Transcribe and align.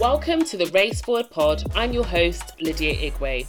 Welcome 0.00 0.46
to 0.46 0.56
the 0.56 0.70
Race 0.72 1.02
Forward 1.02 1.30
Pod. 1.30 1.62
I'm 1.74 1.92
your 1.92 2.06
host, 2.06 2.58
Lydia 2.58 3.10
Igwe. 3.10 3.46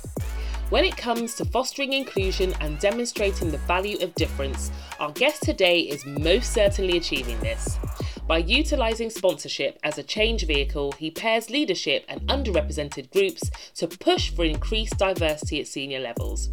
When 0.70 0.84
it 0.84 0.98
comes 0.98 1.34
to 1.36 1.46
fostering 1.46 1.94
inclusion 1.94 2.54
and 2.60 2.78
demonstrating 2.78 3.52
the 3.52 3.58
value 3.60 3.98
of 4.02 4.14
difference, 4.16 4.70
our 5.00 5.14
guest 5.14 5.44
today 5.44 5.80
is 5.80 6.06
most 6.06 6.52
certainly 6.52 6.98
achieving 6.98 7.40
this. 7.40 7.80
By 8.28 8.40
utilising 8.40 9.10
sponsorship 9.10 9.80
as 9.84 9.98
a 9.98 10.04
change 10.04 10.46
vehicle, 10.46 10.92
he 10.92 11.10
pairs 11.10 11.50
leadership 11.50 12.04
and 12.10 12.20
underrepresented 12.24 13.12
groups 13.12 13.50
to 13.76 13.88
push 13.88 14.30
for 14.30 14.44
increased 14.44 14.98
diversity 14.98 15.62
at 15.62 15.68
senior 15.68 16.02
levels. 16.02 16.50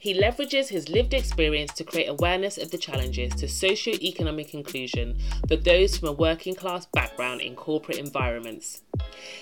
He 0.00 0.14
leverages 0.14 0.68
his 0.68 0.88
lived 0.88 1.12
experience 1.12 1.72
to 1.74 1.84
create 1.84 2.06
awareness 2.06 2.56
of 2.56 2.70
the 2.70 2.78
challenges 2.78 3.34
to 3.34 3.48
socio-economic 3.48 4.54
inclusion 4.54 5.18
for 5.48 5.56
those 5.56 5.96
from 5.96 6.08
a 6.08 6.12
working 6.12 6.54
class 6.54 6.86
background 6.86 7.40
in 7.40 7.56
corporate 7.56 7.98
environments. 7.98 8.82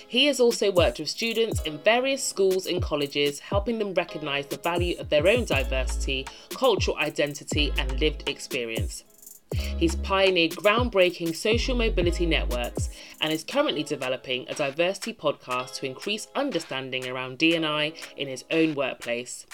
He 0.09 0.27
has 0.27 0.41
also 0.41 0.71
worked 0.73 0.99
with 0.99 1.09
students 1.09 1.61
in 1.63 1.79
various 1.79 2.23
schools 2.25 2.67
and 2.67 2.83
colleges, 2.83 3.39
helping 3.41 3.79
them 3.79 3.93
recognise 3.95 4.47
the 4.47 4.57
value 4.59 4.97
of 4.99 5.11
their 5.11 5.29
own 5.29 5.45
diversity, 5.45 6.27
cultural 6.51 6.97
identity, 6.99 7.73
and 7.77 8.01
lived 8.01 8.29
experience. 8.29 9.05
He's 9.53 9.95
pioneered 9.97 10.53
groundbreaking 10.53 11.37
social 11.37 11.77
mobility 11.77 12.27
networks 12.27 12.89
and 13.21 13.33
is 13.33 13.45
currently 13.45 13.83
developing 13.83 14.47
a 14.49 14.55
diversity 14.55 15.13
podcast 15.13 15.75
to 15.77 15.87
increase 15.87 16.29
understanding 16.35 17.07
around 17.09 17.39
D&I 17.39 17.93
in 18.17 18.29
his 18.29 18.45
own 18.51 18.75
workplace. 18.75 19.47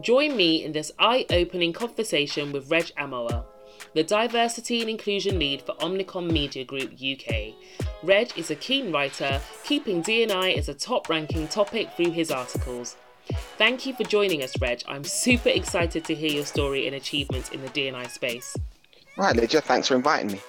Join 0.00 0.36
me 0.36 0.64
in 0.64 0.72
this 0.72 0.92
eye-opening 0.98 1.72
conversation 1.72 2.52
with 2.52 2.70
Reg 2.70 2.92
Amoa, 2.98 3.44
the 3.94 4.02
Diversity 4.02 4.80
and 4.80 4.90
Inclusion 4.90 5.38
Lead 5.38 5.62
for 5.62 5.74
Omnicom 5.76 6.30
Media 6.30 6.64
Group 6.64 6.92
UK. 6.92 7.54
Reg 8.02 8.36
is 8.36 8.50
a 8.50 8.56
keen 8.56 8.92
writer, 8.92 9.40
keeping 9.64 10.02
D&I 10.02 10.50
as 10.50 10.68
a 10.68 10.74
top-ranking 10.74 11.48
topic 11.48 11.90
through 11.96 12.10
his 12.10 12.30
articles. 12.30 12.96
Thank 13.56 13.86
you 13.86 13.94
for 13.94 14.04
joining 14.04 14.42
us, 14.42 14.60
Reg. 14.60 14.82
I'm 14.86 15.04
super 15.04 15.48
excited 15.48 16.04
to 16.04 16.14
hear 16.14 16.30
your 16.30 16.44
story 16.44 16.86
and 16.86 16.96
achievements 16.96 17.50
in 17.50 17.62
the 17.62 17.68
D&I 17.70 18.06
space. 18.08 18.54
Right, 19.16 19.36
Lydia, 19.36 19.60
thanks 19.60 19.88
for 19.88 19.94
inviting 19.94 20.32
me. 20.32 20.40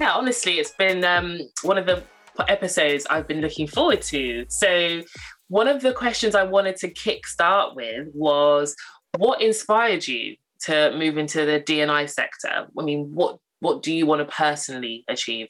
Yeah, 0.00 0.12
honestly, 0.12 0.58
it's 0.58 0.72
been 0.72 1.04
um, 1.04 1.40
one 1.62 1.78
of 1.78 1.86
the 1.86 2.04
episodes 2.48 3.06
I've 3.10 3.26
been 3.26 3.40
looking 3.40 3.66
forward 3.66 4.02
to. 4.02 4.44
So, 4.48 5.02
one 5.48 5.68
of 5.68 5.82
the 5.82 5.92
questions 5.92 6.34
I 6.34 6.44
wanted 6.44 6.76
to 6.76 6.90
kickstart 6.90 7.74
with 7.74 8.08
was 8.14 8.74
what 9.18 9.40
inspired 9.40 10.06
you 10.06 10.36
to 10.62 10.96
move 10.96 11.18
into 11.18 11.44
the 11.44 11.60
D&I 11.60 12.06
sector? 12.06 12.66
I 12.78 12.82
mean, 12.82 13.10
what 13.14 13.38
what 13.60 13.82
do 13.82 13.92
you 13.92 14.06
want 14.06 14.20
to 14.20 14.34
personally 14.34 15.04
achieve? 15.08 15.48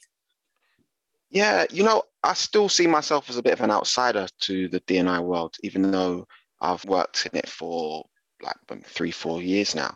Yeah, 1.29 1.65
you 1.69 1.83
know, 1.83 2.03
I 2.23 2.33
still 2.33 2.69
see 2.69 2.87
myself 2.87 3.29
as 3.29 3.37
a 3.37 3.43
bit 3.43 3.53
of 3.53 3.61
an 3.61 3.71
outsider 3.71 4.27
to 4.41 4.69
the 4.69 4.79
D&I 4.81 5.19
world, 5.19 5.55
even 5.63 5.91
though 5.91 6.25
I've 6.61 6.85
worked 6.85 7.25
in 7.25 7.37
it 7.37 7.49
for 7.49 8.05
like 8.41 8.55
three, 8.85 9.11
four 9.11 9.41
years 9.41 9.75
now. 9.75 9.95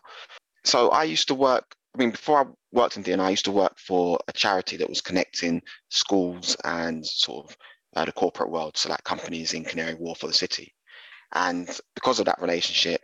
So 0.66 0.90
I 0.90 1.04
used 1.04 1.30
to 1.30 1.36
work 1.36 1.76
I 2.00 2.02
mean, 2.02 2.12
before 2.12 2.40
I 2.40 2.46
worked 2.72 2.96
in 2.96 3.04
D&I, 3.04 3.18
I 3.18 3.30
used 3.30 3.44
to 3.44 3.52
work 3.52 3.78
for 3.78 4.20
a 4.30 4.32
charity 4.32 4.78
that 4.78 4.88
was 4.88 5.02
connecting 5.02 5.62
schools 5.90 6.56
and 6.64 7.06
sort 7.06 7.50
of 7.50 7.58
uh, 7.94 8.06
the 8.06 8.14
corporate 8.14 8.52
world, 8.52 8.78
so 8.78 8.88
like 8.90 9.04
companies 9.04 9.54
in 9.54 9.66
Canary 9.66 9.96
Wharf 9.96 10.20
for 10.20 10.28
the 10.28 10.34
city. 10.34 10.74
And 11.34 11.70
because 11.96 12.20
of 12.20 12.26
that 12.28 12.42
relationship, 12.42 13.02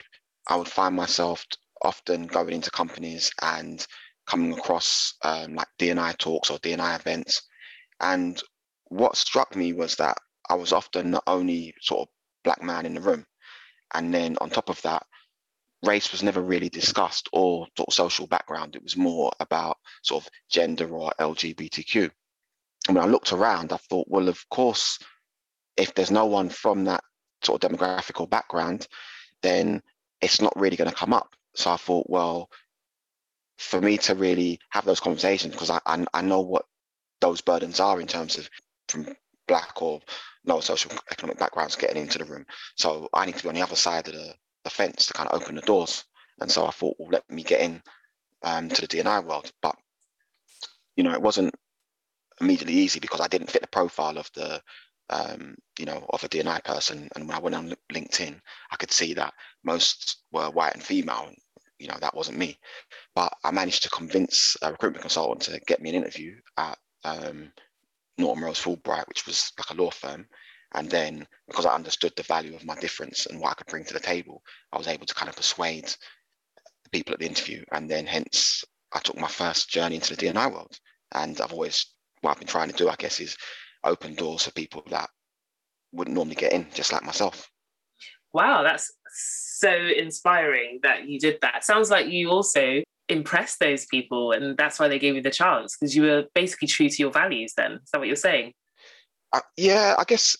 I 0.47 0.55
would 0.55 0.69
find 0.69 0.95
myself 0.95 1.45
often 1.81 2.27
going 2.27 2.53
into 2.53 2.71
companies 2.71 3.31
and 3.41 3.85
coming 4.27 4.53
across 4.53 5.15
um, 5.23 5.55
like 5.55 5.67
D&I 5.77 6.13
talks 6.13 6.49
or 6.49 6.57
D&I 6.59 6.95
events. 6.95 7.41
And 7.99 8.41
what 8.85 9.17
struck 9.17 9.57
me 9.57 9.73
was 9.73 9.97
that 9.97 10.17
I 10.49 10.55
was 10.55 10.71
often 10.71 11.11
the 11.11 11.21
only 11.27 11.73
sort 11.81 12.03
of 12.03 12.07
black 12.45 12.63
man 12.63 12.85
in 12.85 12.93
the 12.93 13.01
room. 13.01 13.25
And 13.93 14.13
then 14.13 14.37
on 14.39 14.51
top 14.51 14.69
of 14.69 14.81
that, 14.83 15.05
race 15.85 16.11
was 16.11 16.23
never 16.23 16.41
really 16.41 16.69
discussed 16.69 17.29
or 17.31 17.67
sort 17.77 17.89
of 17.89 17.93
social 17.93 18.27
background. 18.27 18.75
It 18.75 18.83
was 18.83 18.97
more 18.97 19.31
about 19.39 19.77
sort 20.03 20.23
of 20.23 20.29
gender 20.49 20.87
or 20.89 21.13
LGBTQ. 21.19 22.09
And 22.87 22.95
when 22.95 23.05
I 23.05 23.07
looked 23.07 23.31
around, 23.31 23.71
I 23.71 23.77
thought, 23.77 24.07
well, 24.09 24.29
of 24.29 24.47
course, 24.49 24.99
if 25.77 25.93
there's 25.93 26.11
no 26.11 26.25
one 26.25 26.49
from 26.49 26.85
that 26.85 27.03
sort 27.43 27.63
of 27.63 27.71
demographic 27.71 28.19
or 28.19 28.27
background, 28.27 28.87
then 29.41 29.81
it's 30.21 30.41
not 30.41 30.53
really 30.55 30.77
going 30.77 30.89
to 30.89 30.95
come 30.95 31.13
up. 31.13 31.35
So 31.55 31.71
I 31.71 31.77
thought, 31.77 32.09
well, 32.09 32.49
for 33.57 33.81
me 33.81 33.97
to 33.99 34.15
really 34.15 34.59
have 34.69 34.85
those 34.85 34.99
conversations, 34.99 35.53
because 35.53 35.69
I, 35.69 35.79
I, 35.85 36.05
I 36.13 36.21
know 36.21 36.41
what 36.41 36.65
those 37.21 37.41
burdens 37.41 37.79
are 37.79 38.01
in 38.01 38.07
terms 38.07 38.37
of 38.37 38.49
from 38.89 39.07
black 39.47 39.81
or 39.81 40.01
no 40.43 40.59
social 40.59 40.91
economic 41.11 41.39
backgrounds 41.39 41.75
getting 41.75 42.01
into 42.01 42.17
the 42.17 42.25
room. 42.25 42.45
So 42.75 43.09
I 43.13 43.25
need 43.25 43.37
to 43.37 43.43
be 43.43 43.49
on 43.49 43.55
the 43.55 43.61
other 43.61 43.75
side 43.75 44.07
of 44.07 44.13
the 44.13 44.33
the 44.65 44.69
fence 44.69 45.05
to 45.05 45.13
kind 45.13 45.29
of 45.29 45.41
open 45.41 45.55
the 45.55 45.61
doors. 45.61 46.03
And 46.41 46.51
so 46.51 46.65
I 46.65 46.71
thought, 46.71 46.97
well, 46.99 47.09
let 47.11 47.29
me 47.29 47.43
get 47.43 47.61
in 47.61 47.81
um, 48.43 48.67
to 48.67 48.81
the 48.81 48.87
D&I 48.87 49.19
world. 49.21 49.49
But, 49.61 49.77
you 50.97 51.03
know, 51.03 51.13
it 51.13 51.21
wasn't 51.21 51.55
immediately 52.41 52.73
easy 52.73 52.99
because 52.99 53.21
I 53.21 53.27
didn't 53.27 53.49
fit 53.49 53.61
the 53.61 53.69
profile 53.69 54.17
of 54.17 54.29
the, 54.35 54.61
um, 55.09 55.55
you 55.79 55.85
know, 55.85 56.05
of 56.09 56.23
a 56.25 56.27
D&I 56.27 56.59
person. 56.61 57.07
And 57.15 57.27
when 57.27 57.37
I 57.37 57.39
went 57.39 57.55
on 57.55 57.73
LinkedIn, 57.93 58.37
I 58.71 58.75
could 58.75 58.91
see 58.91 59.13
that 59.13 59.33
most 59.63 60.23
were 60.33 60.49
white 60.49 60.73
and 60.73 60.83
female. 60.83 61.27
And, 61.27 61.37
you 61.79 61.87
know, 61.87 61.97
that 62.01 62.15
wasn't 62.15 62.37
me. 62.37 62.57
But 63.15 63.31
I 63.45 63.51
managed 63.51 63.83
to 63.83 63.89
convince 63.89 64.57
a 64.61 64.71
recruitment 64.71 65.03
consultant 65.03 65.43
to 65.43 65.61
get 65.65 65.81
me 65.81 65.89
an 65.91 65.95
interview 65.95 66.35
at 66.57 66.77
um, 67.05 67.51
Norton 68.17 68.43
Rose 68.43 68.59
Fulbright, 68.59 69.07
which 69.07 69.25
was 69.25 69.51
like 69.57 69.69
a 69.69 69.81
law 69.81 69.91
firm. 69.91 70.27
And 70.73 70.89
then 70.89 71.27
because 71.47 71.65
I 71.65 71.73
understood 71.73 72.13
the 72.15 72.23
value 72.23 72.55
of 72.55 72.65
my 72.65 72.75
difference 72.75 73.25
and 73.25 73.39
what 73.39 73.51
I 73.51 73.53
could 73.55 73.67
bring 73.67 73.85
to 73.85 73.93
the 73.93 73.99
table, 73.99 74.41
I 74.71 74.77
was 74.77 74.87
able 74.87 75.05
to 75.05 75.15
kind 75.15 75.29
of 75.29 75.35
persuade 75.35 75.85
the 76.83 76.89
people 76.91 77.13
at 77.13 77.19
the 77.19 77.27
interview. 77.27 77.63
And 77.71 77.89
then 77.89 78.05
hence 78.05 78.63
I 78.93 78.99
took 78.99 79.17
my 79.17 79.27
first 79.27 79.69
journey 79.69 79.95
into 79.95 80.15
the 80.15 80.31
D&I 80.31 80.47
world. 80.47 80.77
And 81.13 81.39
I've 81.39 81.53
always, 81.53 81.85
what 82.21 82.31
I've 82.31 82.39
been 82.39 82.47
trying 82.47 82.69
to 82.69 82.75
do, 82.75 82.89
I 82.89 82.95
guess, 82.95 83.19
is 83.19 83.37
open 83.83 84.15
doors 84.15 84.43
for 84.43 84.51
people 84.51 84.83
that 84.89 85.09
wouldn't 85.91 86.15
normally 86.15 86.35
get 86.35 86.53
in, 86.53 86.67
just 86.73 86.91
like 86.91 87.03
myself. 87.03 87.49
Wow, 88.33 88.63
that's 88.63 88.91
so 89.13 89.71
inspiring 89.71 90.79
that 90.83 91.07
you 91.07 91.19
did 91.19 91.39
that. 91.41 91.63
Sounds 91.63 91.89
like 91.89 92.07
you 92.07 92.29
also 92.29 92.81
impressed 93.07 93.59
those 93.59 93.85
people 93.85 94.31
and 94.31 94.57
that's 94.57 94.79
why 94.79 94.87
they 94.87 94.97
gave 94.97 95.15
you 95.15 95.21
the 95.21 95.29
chance 95.29 95.77
because 95.77 95.95
you 95.95 96.01
were 96.01 96.25
basically 96.33 96.67
true 96.67 96.89
to 96.89 96.95
your 96.97 97.11
values 97.11 97.53
then. 97.55 97.73
Is 97.73 97.91
that 97.91 97.99
what 97.99 98.07
you're 98.07 98.15
saying? 98.15 98.53
Uh, 99.31 99.41
yeah, 99.57 99.95
I 99.97 100.03
guess 100.05 100.35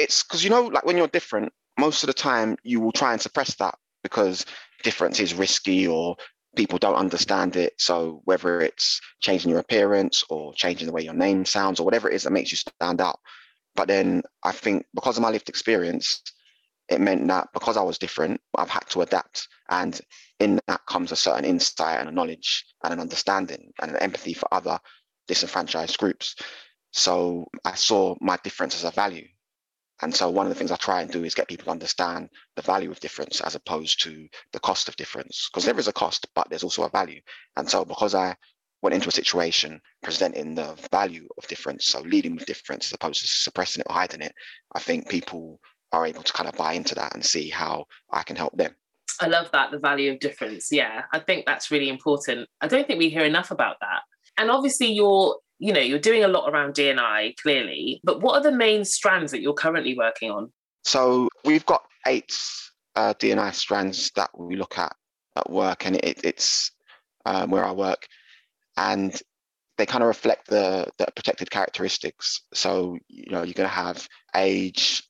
it's 0.00 0.22
because 0.22 0.42
you 0.42 0.50
know, 0.50 0.62
like 0.62 0.84
when 0.84 0.96
you're 0.96 1.08
different, 1.08 1.52
most 1.78 2.02
of 2.02 2.06
the 2.08 2.14
time 2.14 2.56
you 2.62 2.80
will 2.80 2.92
try 2.92 3.12
and 3.12 3.20
suppress 3.20 3.54
that 3.56 3.74
because 4.02 4.46
difference 4.82 5.20
is 5.20 5.34
risky 5.34 5.86
or 5.86 6.16
people 6.56 6.78
don't 6.78 6.94
understand 6.94 7.56
it. 7.56 7.74
So 7.78 8.22
whether 8.24 8.60
it's 8.60 9.00
changing 9.20 9.50
your 9.50 9.60
appearance 9.60 10.24
or 10.30 10.52
changing 10.54 10.86
the 10.86 10.92
way 10.92 11.02
your 11.02 11.14
name 11.14 11.44
sounds 11.44 11.78
or 11.78 11.84
whatever 11.84 12.10
it 12.10 12.14
is 12.14 12.24
that 12.24 12.32
makes 12.32 12.50
you 12.50 12.56
stand 12.56 13.00
out. 13.00 13.20
But 13.76 13.88
then 13.88 14.22
I 14.42 14.52
think 14.52 14.86
because 14.94 15.16
of 15.16 15.22
my 15.22 15.30
lived 15.30 15.48
experience, 15.48 16.22
it 16.88 17.00
meant 17.00 17.28
that 17.28 17.48
because 17.54 17.76
I 17.76 17.82
was 17.82 17.98
different, 17.98 18.40
I've 18.56 18.68
had 18.68 18.88
to 18.90 19.02
adapt. 19.02 19.46
And 19.68 20.00
in 20.40 20.60
that 20.66 20.80
comes 20.86 21.12
a 21.12 21.16
certain 21.16 21.44
insight 21.44 22.00
and 22.00 22.08
a 22.08 22.12
knowledge 22.12 22.64
and 22.82 22.92
an 22.92 23.00
understanding 23.00 23.72
and 23.80 23.92
an 23.92 23.98
empathy 23.98 24.34
for 24.34 24.52
other 24.52 24.78
disenfranchised 25.28 25.98
groups. 25.98 26.34
So 26.92 27.46
I 27.64 27.74
saw 27.74 28.16
my 28.20 28.38
difference 28.42 28.74
as 28.74 28.84
a 28.84 28.90
value. 28.90 29.28
And 30.02 30.14
so 30.14 30.30
one 30.30 30.46
of 30.46 30.50
the 30.50 30.54
things 30.54 30.70
I 30.70 30.76
try 30.76 31.02
and 31.02 31.10
do 31.10 31.24
is 31.24 31.34
get 31.34 31.48
people 31.48 31.66
to 31.66 31.70
understand 31.70 32.30
the 32.56 32.62
value 32.62 32.90
of 32.90 33.00
difference 33.00 33.40
as 33.40 33.54
opposed 33.54 34.02
to 34.04 34.28
the 34.52 34.60
cost 34.60 34.88
of 34.88 34.96
difference. 34.96 35.48
Because 35.50 35.64
there 35.64 35.78
is 35.78 35.88
a 35.88 35.92
cost, 35.92 36.26
but 36.34 36.48
there's 36.48 36.64
also 36.64 36.84
a 36.84 36.90
value. 36.90 37.20
And 37.56 37.68
so 37.68 37.84
because 37.84 38.14
I 38.14 38.36
went 38.82 38.94
into 38.94 39.08
a 39.08 39.12
situation 39.12 39.80
presenting 40.02 40.54
the 40.54 40.74
value 40.90 41.28
of 41.36 41.46
difference, 41.48 41.86
so 41.86 42.00
leading 42.00 42.34
with 42.34 42.46
difference 42.46 42.86
as 42.86 42.92
opposed 42.92 43.20
to 43.20 43.28
suppressing 43.28 43.80
it 43.80 43.86
or 43.90 43.94
hiding 43.94 44.22
it, 44.22 44.34
I 44.74 44.80
think 44.80 45.08
people 45.08 45.60
are 45.92 46.06
able 46.06 46.22
to 46.22 46.32
kind 46.32 46.48
of 46.48 46.54
buy 46.56 46.72
into 46.74 46.94
that 46.94 47.14
and 47.14 47.24
see 47.24 47.50
how 47.50 47.84
I 48.10 48.22
can 48.22 48.36
help 48.36 48.56
them. 48.56 48.74
I 49.20 49.26
love 49.26 49.50
that, 49.52 49.70
the 49.70 49.78
value 49.78 50.12
of 50.12 50.20
difference. 50.20 50.68
Yeah, 50.72 51.02
I 51.12 51.18
think 51.18 51.44
that's 51.44 51.70
really 51.70 51.90
important. 51.90 52.48
I 52.60 52.68
don't 52.68 52.86
think 52.86 52.98
we 52.98 53.10
hear 53.10 53.24
enough 53.24 53.50
about 53.50 53.76
that. 53.80 54.00
And 54.38 54.50
obviously, 54.50 54.92
you're 54.92 55.38
you 55.60 55.74
know, 55.74 55.80
you're 55.80 55.98
doing 55.98 56.24
a 56.24 56.28
lot 56.28 56.50
around 56.50 56.72
D&I 56.72 57.34
clearly, 57.40 58.00
but 58.02 58.22
what 58.22 58.34
are 58.34 58.42
the 58.42 58.56
main 58.56 58.84
strands 58.84 59.30
that 59.30 59.42
you're 59.42 59.54
currently 59.54 59.96
working 59.96 60.30
on? 60.30 60.50
So 60.84 61.28
we've 61.44 61.66
got 61.66 61.84
eight 62.06 62.34
uh, 62.96 63.12
D&I 63.18 63.50
strands 63.50 64.10
that 64.16 64.30
we 64.36 64.56
look 64.56 64.78
at 64.78 64.96
at 65.36 65.48
work, 65.50 65.86
and 65.86 65.96
it, 65.96 66.24
it's 66.24 66.72
um, 67.26 67.50
where 67.50 67.64
I 67.64 67.72
work, 67.72 68.06
and 68.78 69.20
they 69.76 69.86
kind 69.86 70.02
of 70.02 70.08
reflect 70.08 70.48
the, 70.48 70.88
the 70.98 71.06
protected 71.14 71.50
characteristics. 71.50 72.42
So 72.54 72.98
you 73.08 73.30
know, 73.30 73.42
you're 73.42 73.54
going 73.54 73.68
to 73.68 73.74
have 73.74 74.08
age, 74.34 75.02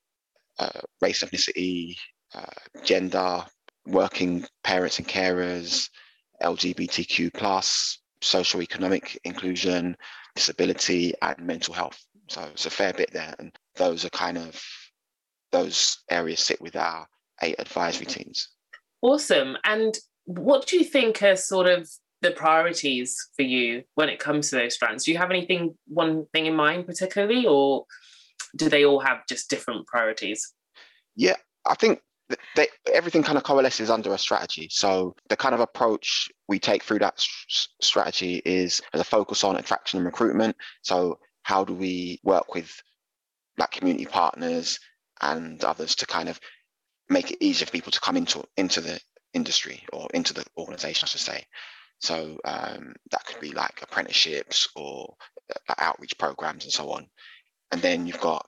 uh, 0.59 0.81
race, 1.01 1.23
ethnicity, 1.23 1.95
uh, 2.35 2.83
gender, 2.85 3.45
working 3.87 4.45
parents 4.65 4.99
and 4.99 5.07
carers, 5.07 5.89
LGBTQ 6.43 7.33
plus, 7.33 7.99
social 8.21 8.63
economic 8.63 9.19
inclusion, 9.25 9.97
disability, 10.41 11.13
and 11.21 11.39
mental 11.39 11.75
health. 11.75 11.99
So 12.29 12.43
it's 12.53 12.67
a 12.67 12.71
fair 12.71 12.95
bit 12.95 13.11
there. 13.13 13.35
And 13.39 13.53
those 13.77 14.05
are 14.05 14.11
kind 14.11 14.39
of, 14.39 14.61
those 15.53 15.99
areas 16.11 16.41
sit 16.41 16.61
with 16.61 16.77
our 16.77 17.07
eight 17.43 17.57
advisory 17.59 18.07
teams. 18.07 18.49
Awesome. 19.03 19.57
And 19.65 19.99
what 20.25 20.67
do 20.67 20.79
you 20.79 20.85
think 20.85 21.23
are 21.23 21.37
sort 21.37 21.67
of 21.67 21.89
the 22.23 22.31
priorities 22.31 23.17
for 23.37 23.43
you 23.43 23.83
when 23.97 24.09
it 24.09 24.19
comes 24.19 24.49
to 24.49 24.57
those 24.57 24.75
strands? 24.75 25.05
Do 25.05 25.13
you 25.13 25.19
have 25.19 25.31
anything, 25.31 25.77
one 25.87 26.27
thing 26.33 26.47
in 26.47 26.55
mind 26.55 26.87
particularly, 26.87 27.47
or 27.47 27.85
do 28.57 28.69
they 28.69 28.85
all 28.85 29.01
have 29.01 29.27
just 29.29 29.51
different 29.51 29.87
priorities? 29.87 30.55
Yeah, 31.17 31.37
I 31.67 31.75
think 31.75 32.01
they, 32.57 32.69
everything 32.93 33.23
kind 33.23 33.39
of 33.39 33.45
coalesces 33.45 33.91
under 33.91 34.13
a 34.13 34.19
strategy. 34.19 34.69
So 34.71 35.15
the 35.29 35.37
kind 35.37 35.55
of 35.55 35.61
approach 35.61 36.29
we 36.49 36.59
take 36.59 36.83
through 36.83 37.01
that 37.01 37.25
strategy 37.81 38.43
is 38.45 38.81
as 38.93 39.01
a 39.01 39.05
focus 39.05 39.45
on 39.45 39.57
attraction 39.57 39.99
and 39.99 40.07
recruitment. 40.07 40.57
So 40.83 41.19
how 41.43 41.65
do 41.65 41.75
we 41.75 42.21
work 42.23 42.55
with 42.55 42.71
like 43.59 43.71
community 43.73 44.07
partners 44.07 44.79
and 45.21 45.63
others 45.65 45.95
to 45.97 46.07
kind 46.07 46.29
of 46.29 46.41
make 47.09 47.31
it 47.31 47.39
easier 47.41 47.67
for 47.67 47.73
people 47.73 47.93
to 47.93 48.01
come 48.01 48.17
into 48.17 48.45
into 48.57 48.81
the 48.81 49.01
industry 49.35 49.85
or 49.93 50.09
into 50.15 50.35
the 50.35 50.45
organization, 50.57 51.07
I 51.07 51.09
should 51.09 51.21
say. 51.21 51.47
So 52.01 52.39
um, 52.45 52.95
that 53.11 53.25
could 53.27 53.41
be 53.41 53.53
like 53.53 53.81
apprenticeships 53.83 54.69
or 54.75 55.15
uh, 55.69 55.75
outreach 55.79 56.17
programs 56.19 56.65
and 56.65 56.73
so 56.73 56.91
on. 56.91 57.07
And 57.73 57.83
then 57.83 58.07
you've 58.07 58.21
got 58.21 58.47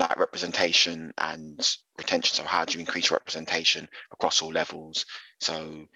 like 0.00 0.18
representation 0.18 1.12
and 1.18 1.76
retention. 1.98 2.34
So 2.34 2.44
how 2.44 2.64
do 2.64 2.74
you 2.74 2.80
increase 2.80 3.10
representation 3.10 3.88
across 4.12 4.42
all 4.42 4.52
levels? 4.52 5.06
So 5.40 5.86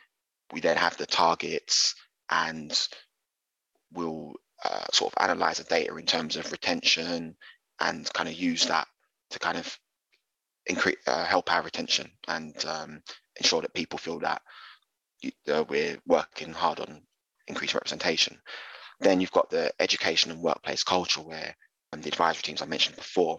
we 0.52 0.60
then 0.60 0.76
have 0.76 0.96
the 0.96 1.06
targets 1.06 1.94
and 2.30 2.78
we'll 3.92 4.34
uh, 4.64 4.84
sort 4.92 5.12
of 5.12 5.22
analyze 5.22 5.58
the 5.58 5.64
data 5.64 5.96
in 5.96 6.06
terms 6.06 6.36
of 6.36 6.52
retention 6.52 7.34
and 7.80 8.12
kind 8.12 8.28
of 8.28 8.34
use 8.34 8.66
that 8.66 8.86
to 9.30 9.38
kind 9.38 9.58
of 9.58 9.78
increase 10.66 10.96
uh, 11.06 11.24
help 11.24 11.52
our 11.52 11.62
retention 11.62 12.10
and 12.28 12.64
um, 12.66 13.02
ensure 13.36 13.62
that 13.62 13.74
people 13.74 13.98
feel 13.98 14.20
that 14.20 14.42
uh, 15.50 15.64
we're 15.68 15.98
working 16.06 16.52
hard 16.52 16.80
on 16.80 17.02
increased 17.48 17.74
representation. 17.74 18.38
Then 19.00 19.20
you've 19.20 19.32
got 19.32 19.50
the 19.50 19.72
education 19.80 20.30
and 20.30 20.40
workplace 20.40 20.84
culture 20.84 21.20
where 21.20 21.56
um, 21.92 22.00
the 22.00 22.08
advisory 22.08 22.42
teams 22.42 22.62
I 22.62 22.66
mentioned 22.66 22.96
before, 22.96 23.38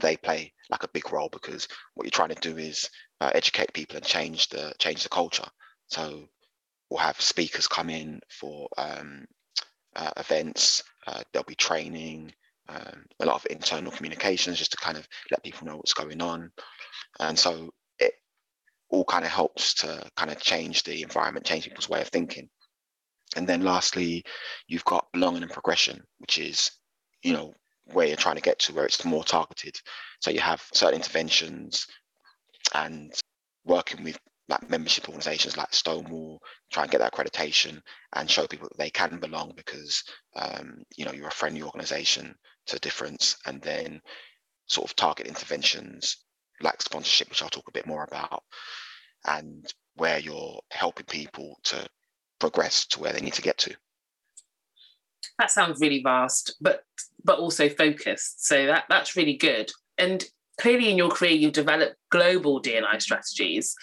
they 0.00 0.16
play 0.16 0.52
like 0.70 0.82
a 0.82 0.88
big 0.88 1.12
role 1.12 1.28
because 1.30 1.68
what 1.94 2.04
you're 2.04 2.10
trying 2.10 2.34
to 2.34 2.52
do 2.52 2.56
is 2.56 2.88
uh, 3.20 3.30
educate 3.34 3.72
people 3.72 3.96
and 3.96 4.04
change 4.04 4.48
the 4.48 4.72
change 4.78 5.02
the 5.02 5.08
culture. 5.08 5.48
So 5.88 6.28
we'll 6.90 7.00
have 7.00 7.20
speakers 7.20 7.68
come 7.68 7.90
in 7.90 8.20
for 8.28 8.68
um, 8.78 9.26
uh, 9.96 10.10
events. 10.16 10.82
Uh, 11.06 11.22
there'll 11.32 11.44
be 11.44 11.54
training, 11.54 12.32
um, 12.68 13.04
a 13.20 13.26
lot 13.26 13.36
of 13.36 13.46
internal 13.50 13.92
communications 13.92 14.58
just 14.58 14.72
to 14.72 14.76
kind 14.78 14.96
of 14.96 15.06
let 15.30 15.42
people 15.42 15.66
know 15.66 15.76
what's 15.76 15.94
going 15.94 16.20
on. 16.22 16.50
And 17.20 17.38
so 17.38 17.70
it 17.98 18.12
all 18.88 19.04
kind 19.04 19.24
of 19.24 19.30
helps 19.30 19.74
to 19.74 20.08
kind 20.16 20.30
of 20.30 20.40
change 20.40 20.82
the 20.82 21.02
environment, 21.02 21.46
change 21.46 21.64
people's 21.64 21.88
way 21.88 22.00
of 22.00 22.08
thinking. 22.08 22.48
And 23.36 23.48
then 23.48 23.62
lastly, 23.62 24.24
you've 24.66 24.84
got 24.84 25.10
belonging 25.12 25.42
and 25.42 25.50
progression, 25.50 26.02
which 26.18 26.38
is, 26.38 26.70
you 27.22 27.32
know, 27.32 27.54
where 27.86 28.06
you're 28.06 28.16
trying 28.16 28.36
to 28.36 28.42
get 28.42 28.58
to 28.60 28.74
where 28.74 28.84
it's 28.84 29.04
more 29.04 29.24
targeted. 29.24 29.76
So 30.20 30.30
you 30.30 30.40
have 30.40 30.62
certain 30.72 30.96
interventions 30.96 31.86
and 32.74 33.12
working 33.64 34.04
with 34.04 34.18
like 34.48 34.68
membership 34.68 35.08
organizations 35.08 35.56
like 35.56 35.72
Stonewall, 35.72 36.40
try 36.70 36.82
and 36.82 36.92
get 36.92 36.98
that 36.98 37.12
accreditation 37.12 37.80
and 38.14 38.30
show 38.30 38.46
people 38.46 38.68
that 38.68 38.78
they 38.78 38.90
can 38.90 39.18
belong 39.18 39.52
because 39.56 40.02
um, 40.36 40.82
you 40.96 41.04
know 41.04 41.12
you're 41.12 41.28
a 41.28 41.32
friendly 41.32 41.62
organization 41.62 42.34
to 42.66 42.78
difference, 42.78 43.36
and 43.46 43.62
then 43.62 44.00
sort 44.66 44.88
of 44.88 44.96
target 44.96 45.26
interventions 45.26 46.18
like 46.60 46.82
sponsorship, 46.82 47.28
which 47.28 47.42
I'll 47.42 47.48
talk 47.48 47.68
a 47.68 47.72
bit 47.72 47.86
more 47.86 48.04
about, 48.04 48.42
and 49.26 49.64
where 49.94 50.18
you're 50.18 50.60
helping 50.70 51.06
people 51.06 51.58
to 51.64 51.86
progress 52.38 52.86
to 52.86 53.00
where 53.00 53.12
they 53.12 53.20
need 53.20 53.34
to 53.34 53.42
get 53.42 53.58
to. 53.58 53.74
That 55.38 55.50
sounds 55.50 55.80
really 55.80 56.02
vast, 56.02 56.56
but 56.60 56.82
but 57.24 57.38
also 57.38 57.68
focused. 57.68 58.46
So 58.46 58.66
that 58.66 58.84
that's 58.88 59.16
really 59.16 59.36
good. 59.36 59.70
And 59.98 60.24
clearly 60.60 60.90
in 60.90 60.98
your 60.98 61.10
career, 61.10 61.32
you've 61.32 61.52
developed 61.52 61.96
global 62.10 62.58
D&I 62.58 62.98
strategies. 62.98 63.74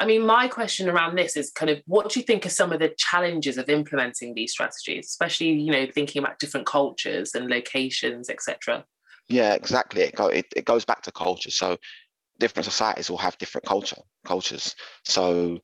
I 0.00 0.06
mean, 0.06 0.24
my 0.24 0.46
question 0.46 0.88
around 0.88 1.16
this 1.16 1.36
is 1.36 1.50
kind 1.50 1.70
of 1.70 1.80
what 1.86 2.08
do 2.10 2.20
you 2.20 2.26
think 2.26 2.46
are 2.46 2.50
some 2.50 2.72
of 2.72 2.78
the 2.78 2.94
challenges 2.96 3.58
of 3.58 3.68
implementing 3.68 4.34
these 4.34 4.52
strategies, 4.52 5.06
especially 5.06 5.52
you 5.52 5.72
know 5.72 5.86
thinking 5.92 6.22
about 6.22 6.38
different 6.38 6.66
cultures 6.66 7.34
and 7.34 7.48
locations, 7.48 8.30
etc. 8.30 8.84
Yeah, 9.28 9.54
exactly. 9.54 10.02
It, 10.02 10.14
go, 10.14 10.28
it, 10.28 10.46
it 10.56 10.64
goes 10.64 10.84
back 10.84 11.02
to 11.02 11.12
culture. 11.12 11.50
So 11.50 11.76
different 12.38 12.64
societies 12.64 13.10
will 13.10 13.18
have 13.18 13.36
different 13.38 13.66
culture 13.66 14.00
cultures. 14.24 14.74
So 15.04 15.58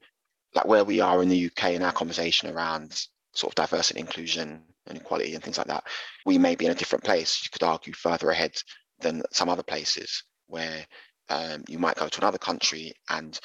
like 0.54 0.66
where 0.66 0.84
we 0.84 1.00
are 1.00 1.22
in 1.22 1.28
the 1.28 1.46
UK 1.46 1.72
in 1.72 1.82
our 1.82 1.92
conversation 1.92 2.50
around 2.50 3.06
sort 3.32 3.52
of 3.52 3.54
diversity, 3.54 4.00
and 4.00 4.08
inclusion, 4.08 4.62
and 4.86 4.98
equality 4.98 5.34
and 5.34 5.42
things 5.42 5.58
like 5.58 5.66
that, 5.66 5.84
we 6.26 6.38
may 6.38 6.54
be 6.54 6.66
in 6.66 6.72
a 6.72 6.76
different 6.76 7.04
place. 7.04 7.42
You 7.44 7.50
could 7.50 7.62
argue 7.62 7.92
further 7.92 8.30
ahead 8.30 8.52
than 9.00 9.22
some 9.32 9.48
other 9.48 9.62
places 9.62 10.22
where 10.46 10.86
um, 11.30 11.64
you 11.68 11.78
might 11.78 11.96
go 11.96 12.08
to 12.08 12.20
another 12.20 12.38
country 12.38 12.92
and 13.08 13.38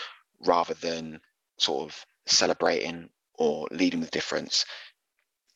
rather 0.45 0.73
than 0.75 1.19
sort 1.57 1.89
of 1.89 2.05
celebrating 2.25 3.09
or 3.37 3.67
leading 3.71 4.01
the 4.01 4.07
difference, 4.07 4.65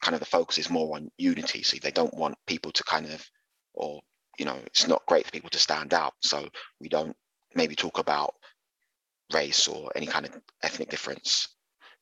kind 0.02 0.14
of 0.16 0.20
the 0.20 0.26
focus 0.26 0.58
is 0.58 0.70
more 0.70 0.96
on 0.96 1.12
unity. 1.18 1.64
So 1.64 1.78
they 1.82 1.92
don't 1.92 2.14
want 2.14 2.36
people 2.48 2.72
to 2.72 2.84
kind 2.84 3.06
of, 3.08 3.26
or, 3.74 4.02
you 4.38 4.46
know, 4.46 4.58
it's 4.66 4.88
not 4.88 5.06
great 5.06 5.26
for 5.26 5.32
people 5.32 5.50
to 5.50 5.60
stand 5.60 5.94
out. 5.94 6.14
So 6.22 6.48
we 6.80 6.90
don't 6.90 7.16
maybe 7.56 7.76
talk 7.76 8.00
about 8.00 8.36
race 9.34 9.68
or 9.68 9.92
any 9.96 10.06
kind 10.06 10.26
of 10.26 10.40
ethnic 10.62 10.90
difference 10.90 11.48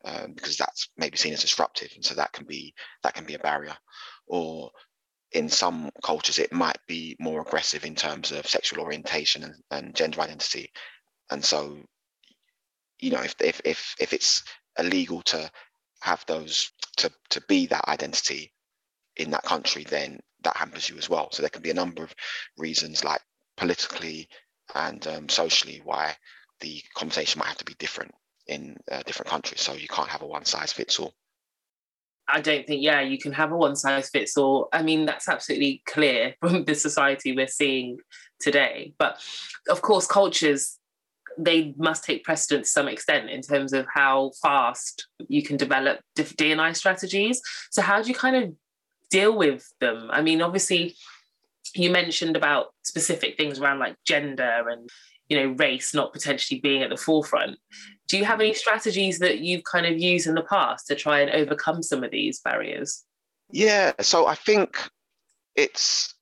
um, 0.05 0.33
because 0.33 0.57
that's 0.57 0.89
maybe 0.97 1.17
seen 1.17 1.33
as 1.33 1.41
disruptive. 1.41 1.91
And 1.95 2.03
so 2.03 2.15
that 2.15 2.33
can 2.33 2.45
be, 2.45 2.73
that 3.03 3.13
can 3.13 3.25
be 3.25 3.35
a 3.35 3.39
barrier. 3.39 3.75
Or 4.27 4.71
in 5.31 5.49
some 5.49 5.91
cultures, 6.03 6.39
it 6.39 6.53
might 6.53 6.79
be 6.87 7.15
more 7.19 7.41
aggressive 7.41 7.85
in 7.85 7.95
terms 7.95 8.31
of 8.31 8.47
sexual 8.47 8.83
orientation 8.83 9.43
and, 9.43 9.55
and 9.71 9.95
gender 9.95 10.21
identity. 10.21 10.71
And 11.29 11.43
so 11.43 11.77
you 13.01 13.09
know, 13.11 13.21
if 13.21 13.35
if 13.41 13.59
if 13.65 13.95
if 13.99 14.13
it's 14.13 14.43
illegal 14.79 15.21
to 15.23 15.51
have 16.01 16.23
those 16.27 16.71
to 16.97 17.11
to 17.31 17.41
be 17.41 17.65
that 17.67 17.87
identity 17.87 18.53
in 19.17 19.31
that 19.31 19.43
country, 19.43 19.83
then 19.83 20.19
that 20.43 20.55
hampers 20.55 20.87
you 20.87 20.97
as 20.97 21.09
well. 21.09 21.29
So 21.31 21.41
there 21.41 21.49
can 21.49 21.63
be 21.63 21.71
a 21.71 21.75
number 21.75 22.03
of 22.03 22.15
reasons, 22.57 23.03
like 23.03 23.21
politically 23.57 24.29
and 24.75 25.05
um, 25.07 25.29
socially, 25.29 25.81
why 25.83 26.15
the 26.61 26.81
conversation 26.95 27.39
might 27.39 27.49
have 27.49 27.57
to 27.57 27.65
be 27.65 27.75
different 27.79 28.13
in 28.47 28.77
uh, 28.91 29.01
different 29.05 29.29
countries. 29.29 29.61
So 29.61 29.73
you 29.73 29.87
can't 29.87 30.09
have 30.09 30.21
a 30.21 30.27
one 30.27 30.45
size 30.45 30.71
fits 30.71 30.99
all. 30.99 31.13
I 32.27 32.39
don't 32.39 32.65
think, 32.65 32.81
yeah, 32.81 33.01
you 33.01 33.17
can 33.17 33.33
have 33.33 33.51
a 33.51 33.57
one 33.57 33.75
size 33.75 34.09
fits 34.09 34.37
all. 34.37 34.69
I 34.71 34.83
mean, 34.83 35.05
that's 35.05 35.27
absolutely 35.27 35.81
clear 35.85 36.35
from 36.41 36.63
the 36.65 36.75
society 36.75 37.35
we're 37.35 37.47
seeing 37.47 37.97
today. 38.39 38.93
But 38.97 39.19
of 39.69 39.81
course, 39.81 40.07
cultures 40.07 40.77
they 41.37 41.73
must 41.77 42.03
take 42.03 42.23
precedence 42.23 42.67
to 42.67 42.71
some 42.71 42.87
extent 42.87 43.29
in 43.29 43.41
terms 43.41 43.73
of 43.73 43.85
how 43.93 44.31
fast 44.41 45.07
you 45.27 45.41
can 45.41 45.57
develop 45.57 45.99
D&I 46.15 46.71
strategies. 46.73 47.41
So 47.71 47.81
how 47.81 48.01
do 48.01 48.09
you 48.09 48.15
kind 48.15 48.35
of 48.35 48.53
deal 49.09 49.37
with 49.37 49.67
them? 49.79 50.09
I 50.11 50.21
mean, 50.21 50.41
obviously, 50.41 50.95
you 51.73 51.89
mentioned 51.89 52.35
about 52.35 52.67
specific 52.83 53.37
things 53.37 53.59
around 53.59 53.79
like 53.79 53.95
gender 54.05 54.67
and 54.69 54.89
you 55.31 55.39
know 55.39 55.55
race 55.57 55.93
not 55.93 56.11
potentially 56.11 56.59
being 56.59 56.83
at 56.83 56.89
the 56.89 56.97
forefront. 56.97 57.57
Do 58.09 58.17
you 58.17 58.25
have 58.25 58.41
any 58.41 58.53
strategies 58.53 59.19
that 59.19 59.39
you've 59.39 59.63
kind 59.63 59.85
of 59.85 59.97
used 59.97 60.27
in 60.27 60.35
the 60.35 60.43
past 60.43 60.87
to 60.87 60.95
try 60.95 61.21
and 61.21 61.31
overcome 61.31 61.81
some 61.81 62.03
of 62.03 62.11
these 62.11 62.41
barriers? 62.41 63.05
Yeah, 63.49 63.93
so 64.01 64.27
I 64.27 64.35
think 64.35 64.77
it's 65.55 66.13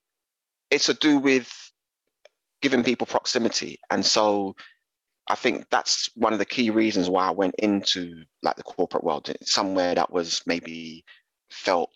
it's 0.70 0.86
to 0.86 0.94
do 0.94 1.18
with 1.18 1.52
giving 2.62 2.84
people 2.84 3.08
proximity, 3.08 3.80
and 3.90 4.06
so 4.06 4.54
I 5.28 5.34
think 5.34 5.66
that's 5.70 6.08
one 6.14 6.32
of 6.32 6.38
the 6.38 6.44
key 6.44 6.70
reasons 6.70 7.10
why 7.10 7.26
I 7.26 7.32
went 7.32 7.56
into 7.56 8.22
like 8.44 8.54
the 8.54 8.62
corporate 8.62 9.02
world, 9.02 9.28
eh, 9.28 9.34
somewhere 9.42 9.96
that 9.96 10.12
was 10.12 10.40
maybe 10.46 11.04
felt 11.50 11.90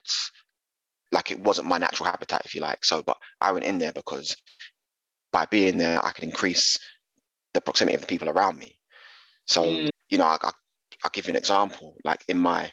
like 1.13 1.31
it 1.31 1.39
wasn't 1.39 1.69
my 1.69 1.79
natural 1.79 2.11
habitat, 2.11 2.43
if 2.45 2.57
you 2.57 2.61
like. 2.61 2.85
So, 2.85 3.05
but 3.05 3.19
I 3.41 3.53
went 3.53 3.67
in 3.67 3.79
there 3.79 3.93
because 3.93 4.37
by 5.33 5.47
being 5.47 5.79
there, 5.79 6.05
I 6.05 6.11
could 6.11 6.25
increase 6.25 6.77
the 7.55 7.61
proximity 7.61 7.95
of 7.95 8.03
the 8.03 8.07
people 8.07 8.29
around 8.29 8.59
me. 8.59 8.79
So, 9.47 9.65
mm. 9.65 9.89
you 10.11 10.19
know, 10.19 10.25
I, 10.25 10.37
I, 10.43 10.51
I'll 11.03 11.11
give 11.13 11.27
you 11.27 11.31
an 11.31 11.37
example. 11.37 11.97
Like 12.05 12.25
in 12.29 12.39
my 12.39 12.71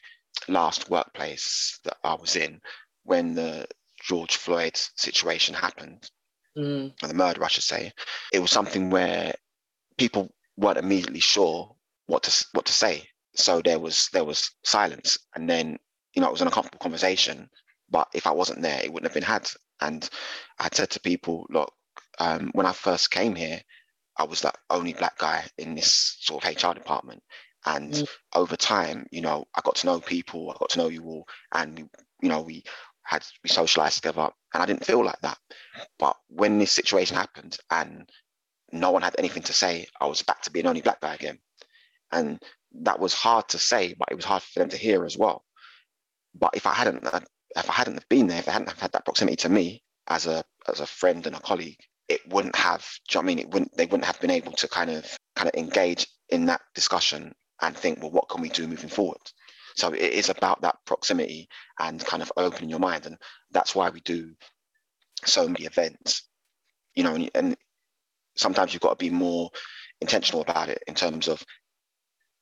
last 0.47 0.89
workplace 0.89 1.79
that 1.85 1.97
I 2.03 2.15
was 2.15 2.35
in, 2.35 2.59
when 3.03 3.35
the 3.35 3.67
George 4.03 4.35
Floyd 4.35 4.75
situation 4.95 5.55
happened, 5.55 6.09
mm. 6.57 6.91
or 7.01 7.07
the 7.07 7.13
murder, 7.13 7.43
I 7.43 7.47
should 7.47 7.63
say, 7.63 7.93
it 8.33 8.39
was 8.39 8.51
something 8.51 8.89
where 8.89 9.33
people 9.97 10.33
weren't 10.57 10.77
immediately 10.77 11.19
sure 11.19 11.75
what 12.07 12.23
to 12.23 12.45
what 12.53 12.65
to 12.65 12.73
say. 12.73 13.07
So 13.35 13.61
there 13.61 13.79
was 13.79 14.09
there 14.11 14.25
was 14.25 14.51
silence, 14.63 15.17
and 15.35 15.49
then 15.49 15.77
you 16.13 16.21
know 16.21 16.27
it 16.27 16.31
was 16.31 16.41
an 16.41 16.47
uncomfortable 16.47 16.81
conversation. 16.81 17.49
But 17.89 18.07
if 18.13 18.25
I 18.25 18.31
wasn't 18.31 18.61
there, 18.61 18.81
it 18.83 18.91
wouldn't 18.91 19.11
have 19.11 19.13
been 19.13 19.23
had. 19.23 19.49
And 19.81 20.09
I 20.59 20.69
said 20.71 20.89
to 20.91 20.99
people, 20.99 21.45
look, 21.49 21.73
um, 22.19 22.51
when 22.53 22.65
I 22.65 22.71
first 22.71 23.11
came 23.11 23.35
here, 23.35 23.61
I 24.17 24.23
was 24.23 24.41
the 24.41 24.53
only 24.69 24.93
black 24.93 25.17
guy 25.17 25.45
in 25.57 25.75
this 25.75 26.17
sort 26.19 26.45
of 26.45 26.55
HR 26.55 26.73
department. 26.73 27.23
And 27.65 27.93
mm. 27.93 28.07
over 28.33 28.55
time, 28.55 29.07
you 29.11 29.21
know, 29.21 29.45
I 29.55 29.61
got 29.63 29.75
to 29.77 29.85
know 29.87 29.99
people, 29.99 30.49
I 30.49 30.57
got 30.59 30.69
to 30.71 30.79
know 30.79 30.87
you 30.89 31.03
all, 31.05 31.27
and 31.53 31.89
you 32.21 32.29
know, 32.29 32.41
we 32.41 32.63
had 33.03 33.25
we 33.43 33.49
socialized 33.49 33.97
together, 33.97 34.29
and 34.53 34.63
I 34.63 34.65
didn't 34.65 34.85
feel 34.85 35.03
like 35.03 35.19
that. 35.21 35.37
But 35.99 36.17
when 36.27 36.57
this 36.57 36.71
situation 36.71 37.17
happened 37.17 37.57
and 37.69 38.09
no 38.71 38.91
one 38.91 39.01
had 39.01 39.15
anything 39.17 39.43
to 39.43 39.53
say, 39.53 39.87
I 39.99 40.07
was 40.07 40.21
back 40.21 40.41
to 40.43 40.51
being 40.51 40.65
only 40.65 40.81
black 40.81 41.01
guy 41.01 41.13
again, 41.13 41.39
and 42.11 42.41
that 42.73 42.99
was 42.99 43.13
hard 43.13 43.47
to 43.49 43.59
say, 43.59 43.93
but 43.97 44.07
it 44.11 44.15
was 44.15 44.25
hard 44.25 44.43
for 44.43 44.59
them 44.59 44.69
to 44.69 44.77
hear 44.77 45.05
as 45.05 45.17
well. 45.17 45.43
But 46.33 46.51
if 46.55 46.65
I 46.65 46.73
hadn't, 46.73 47.05
if 47.55 47.69
I 47.69 47.73
hadn't 47.73 48.07
been 48.09 48.27
there, 48.27 48.39
if 48.39 48.47
I 48.47 48.53
hadn't 48.53 48.71
had 48.79 48.91
that 48.93 49.05
proximity 49.05 49.37
to 49.37 49.49
me 49.49 49.83
as 50.07 50.25
a 50.25 50.43
as 50.67 50.79
a 50.79 50.87
friend 50.87 51.27
and 51.27 51.35
a 51.35 51.39
colleague, 51.39 51.83
it 52.11 52.27
wouldn't 52.27 52.55
have. 52.57 52.85
Do 53.07 53.17
you 53.17 53.21
know 53.21 53.25
I 53.25 53.27
mean? 53.27 53.39
It 53.39 53.49
wouldn't. 53.51 53.77
They 53.77 53.85
wouldn't 53.85 54.05
have 54.05 54.19
been 54.19 54.31
able 54.31 54.51
to 54.53 54.67
kind 54.67 54.89
of 54.89 55.17
kind 55.35 55.47
of 55.47 55.55
engage 55.55 56.07
in 56.29 56.45
that 56.45 56.61
discussion 56.75 57.33
and 57.61 57.75
think, 57.75 58.01
well, 58.01 58.11
what 58.11 58.27
can 58.27 58.41
we 58.41 58.49
do 58.49 58.67
moving 58.67 58.89
forward? 58.89 59.21
So 59.77 59.93
it 59.93 60.01
is 60.01 60.29
about 60.29 60.61
that 60.61 60.75
proximity 60.85 61.47
and 61.79 62.03
kind 62.05 62.21
of 62.21 62.31
opening 62.35 62.69
your 62.69 62.79
mind, 62.79 63.05
and 63.05 63.17
that's 63.51 63.73
why 63.73 63.89
we 63.89 64.01
do 64.01 64.33
so 65.23 65.47
many 65.47 65.65
events. 65.65 66.27
You 66.95 67.03
know, 67.03 67.15
and, 67.15 67.31
and 67.33 67.57
sometimes 68.35 68.73
you've 68.73 68.81
got 68.81 68.99
to 68.99 69.05
be 69.05 69.09
more 69.09 69.49
intentional 70.01 70.41
about 70.41 70.67
it 70.67 70.83
in 70.87 70.95
terms 70.95 71.29
of 71.29 71.41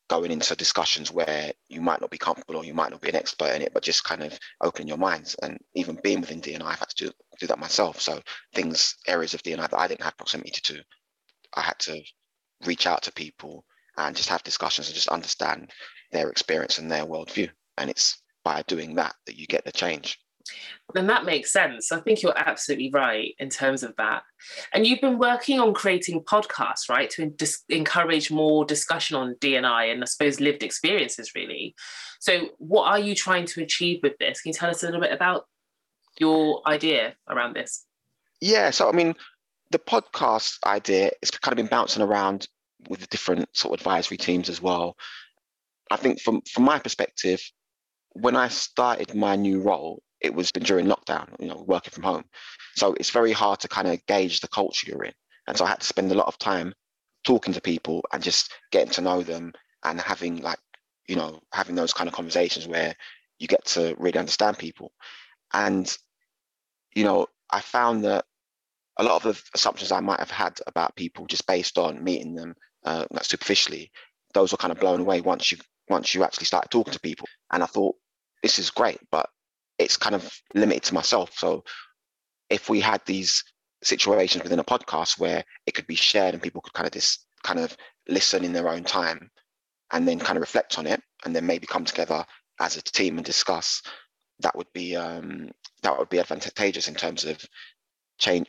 going 0.10 0.32
into 0.32 0.56
discussions 0.56 1.12
where 1.12 1.54
you 1.70 1.82
might 1.82 2.01
not 2.01 2.10
be 2.10 2.18
comfortable 2.18 2.58
or 2.58 2.66
you 2.66 2.74
might 2.74 2.92
not 2.92 3.01
be 3.01 3.10
an 3.10 3.16
expert 3.16 3.56
in 3.56 3.62
it, 3.62 3.74
but 3.74 3.84
just 3.84 4.04
kind 4.04 4.24
of 4.24 4.38
opening 4.62 4.88
your 4.88 4.98
minds. 4.98 5.36
And 5.42 5.58
even 5.75 6.00
being 6.04 6.20
within 6.20 6.42
DNI, 6.42 6.62
I've 6.62 6.80
had 6.80 6.89
to 6.89 7.06
do, 7.06 7.12
do 7.39 7.48
that 7.48 7.60
myself. 7.60 8.01
So 8.01 8.20
things, 8.54 8.96
areas 9.08 9.34
of 9.34 9.44
DNI 9.44 9.70
that 9.70 9.80
I 9.80 9.88
didn't 9.88 10.04
have 10.04 10.18
proximity 10.18 10.60
to, 10.63 10.84
I 11.56 11.62
had 11.62 11.80
to 11.80 12.01
reach 12.66 12.88
out 12.88 13.04
to 13.04 13.13
people 13.13 13.63
and 13.98 14.16
just 14.16 14.30
have 14.30 14.44
discussions 14.44 14.88
and 14.88 14.96
just 14.96 15.10
understand 15.10 15.72
their 16.12 16.30
experience 16.30 16.80
and 16.80 16.92
their 16.92 17.06
worldview. 17.06 17.50
And 17.78 17.89
it's 17.89 18.22
by 18.44 18.63
doing 18.63 18.96
that 18.96 19.16
that 19.28 19.38
you 19.38 19.46
get 19.46 19.63
the 19.63 19.72
change. 19.72 20.20
Then 20.94 21.08
that 21.08 21.25
makes 21.25 21.53
sense. 21.53 21.91
I 21.91 22.00
think 22.00 22.22
you're 22.22 22.38
absolutely 22.38 22.89
right 22.91 23.36
in 23.38 23.50
terms 23.50 23.84
of 23.84 23.96
that. 23.98 24.24
And 24.74 24.88
you've 24.88 25.01
been 25.01 25.20
working 25.20 25.60
on 25.60 25.74
creating 25.74 26.24
podcasts, 26.24 26.89
right, 26.89 27.10
to 27.12 27.27
dis- 27.27 27.63
encourage 27.70 28.32
more 28.32 28.65
discussion 28.65 29.15
on 29.15 29.36
DNI 29.36 29.91
and 29.91 30.01
I 30.01 30.06
suppose 30.06 30.39
lived 30.39 30.63
experiences, 30.63 31.36
really. 31.36 31.75
So, 32.20 32.50
what 32.58 32.88
are 32.88 33.00
you 33.00 33.15
trying 33.15 33.46
to 33.48 33.62
achieve 33.62 34.00
with 34.01 34.18
this? 34.20 34.41
Can 34.41 34.50
you 34.50 34.53
tell 34.53 34.70
us 34.70 34.84
a 34.84 34.88
little 34.88 35.01
bit 35.01 35.12
about 35.12 35.46
your 36.20 36.62
idea 36.68 37.15
around 37.29 37.56
this? 37.56 37.86
Yeah. 38.41 38.72
So, 38.72 38.89
I 38.89 38.91
mean, 38.91 39.15
the 39.72 39.79
podcast 39.79 40.58
idea 40.65 41.12
has 41.22 41.32
kind 41.32 41.53
of 41.53 41.58
been 41.58 41.68
bouncing 41.68 42.01
around 42.01 42.48
with 42.88 43.01
the 43.01 43.08
different 43.08 43.48
sort 43.56 43.74
of 43.74 43.79
advisory 43.79 44.18
teams 44.18 44.50
as 44.50 44.62
well. 44.62 44.96
I 45.91 45.98
think 45.98 46.22
from 46.22 46.41
from 46.51 46.63
my 46.63 46.79
perspective, 46.79 47.41
when 48.13 48.36
I 48.36 48.48
started 48.48 49.13
my 49.15 49.36
new 49.36 49.62
role, 49.62 50.01
it 50.21 50.33
was 50.33 50.51
been 50.51 50.63
during 50.63 50.85
lockdown, 50.88 51.27
you 51.39 51.47
know, 51.47 51.63
working 51.67 51.91
from 51.91 52.03
home. 52.03 52.25
So 52.75 52.93
it's 52.93 53.09
very 53.09 53.31
hard 53.31 53.59
to 53.61 53.67
kind 53.67 53.88
of 53.88 54.05
gauge 54.05 54.41
the 54.41 54.47
culture 54.47 54.88
you're 54.89 55.03
in. 55.03 55.13
And 55.47 55.57
so 55.57 55.65
I 55.65 55.69
had 55.69 55.79
to 55.81 55.88
spend 55.88 56.11
a 56.11 56.15
lot 56.15 56.27
of 56.27 56.38
time 56.38 56.73
talking 57.23 57.53
to 57.53 57.61
people 57.61 58.03
and 58.13 58.21
just 58.23 58.53
getting 58.71 58.91
to 58.93 59.01
know 59.01 59.21
them 59.23 59.53
and 59.83 59.99
having 59.99 60.41
like, 60.41 60.59
you 61.07 61.15
know, 61.15 61.39
having 61.53 61.75
those 61.75 61.93
kind 61.93 62.07
of 62.07 62.13
conversations 62.13 62.67
where 62.67 62.95
you 63.39 63.47
get 63.47 63.65
to 63.65 63.95
really 63.97 64.19
understand 64.19 64.57
people. 64.57 64.91
And, 65.53 65.95
you 66.95 67.03
know, 67.03 67.27
I 67.51 67.61
found 67.61 68.03
that 68.03 68.25
a 68.97 69.03
lot 69.03 69.15
of 69.15 69.23
the 69.23 69.41
assumptions 69.55 69.91
I 69.91 70.01
might 70.01 70.19
have 70.19 70.29
had 70.29 70.59
about 70.67 70.95
people 70.95 71.25
just 71.25 71.47
based 71.47 71.77
on 71.77 72.03
meeting 72.03 72.35
them 72.35 72.55
uh, 72.85 73.05
like 73.11 73.23
superficially, 73.23 73.91
those 74.33 74.51
were 74.51 74.57
kind 74.57 74.71
of 74.71 74.79
blown 74.79 75.01
away 75.01 75.21
once 75.21 75.51
you 75.51 75.57
once 75.89 76.13
you 76.13 76.23
actually 76.23 76.45
started 76.45 76.69
talking 76.69 76.93
to 76.93 76.99
people. 76.99 77.27
And 77.51 77.63
I 77.63 77.65
thought, 77.65 77.95
this 78.43 78.59
is 78.59 78.69
great, 78.69 78.99
but 79.09 79.27
it's 79.79 79.98
kind 79.98 80.15
of 80.15 80.31
limited 80.53 80.83
to 80.83 80.93
myself. 80.93 81.31
So 81.38 81.63
if 82.50 82.69
we 82.69 82.79
had 82.79 83.01
these 83.05 83.43
situations 83.83 84.43
within 84.43 84.59
a 84.59 84.63
podcast 84.63 85.19
where 85.19 85.43
it 85.65 85.74
could 85.74 85.88
be 85.88 85.95
shared 85.95 86.33
and 86.33 86.43
people 86.43 86.62
could 86.62 86.74
kind 86.74 86.86
of 86.86 86.93
just 86.93 87.25
kind 87.43 87.59
of 87.59 87.75
listen 88.07 88.43
in 88.43 88.53
their 88.53 88.67
own 88.67 88.83
time 88.83 89.31
and 89.91 90.07
then 90.07 90.19
kind 90.19 90.38
of 90.38 90.41
reflect 90.41 90.77
on 90.77 90.86
it 90.86 91.01
and 91.25 91.36
then 91.36 91.45
maybe 91.45 91.65
come 91.65 91.86
together 91.86 92.25
as 92.59 92.75
a 92.75 92.81
team 92.81 93.17
and 93.17 93.25
discuss 93.25 93.81
that 94.39 94.55
would 94.55 94.71
be 94.74 94.95
um, 94.95 95.50
that 95.83 95.98
would 95.98 96.09
be 96.09 96.19
advantageous 96.19 96.88
in 96.88 96.95
terms 96.95 97.25
of 97.25 97.43
change 98.17 98.48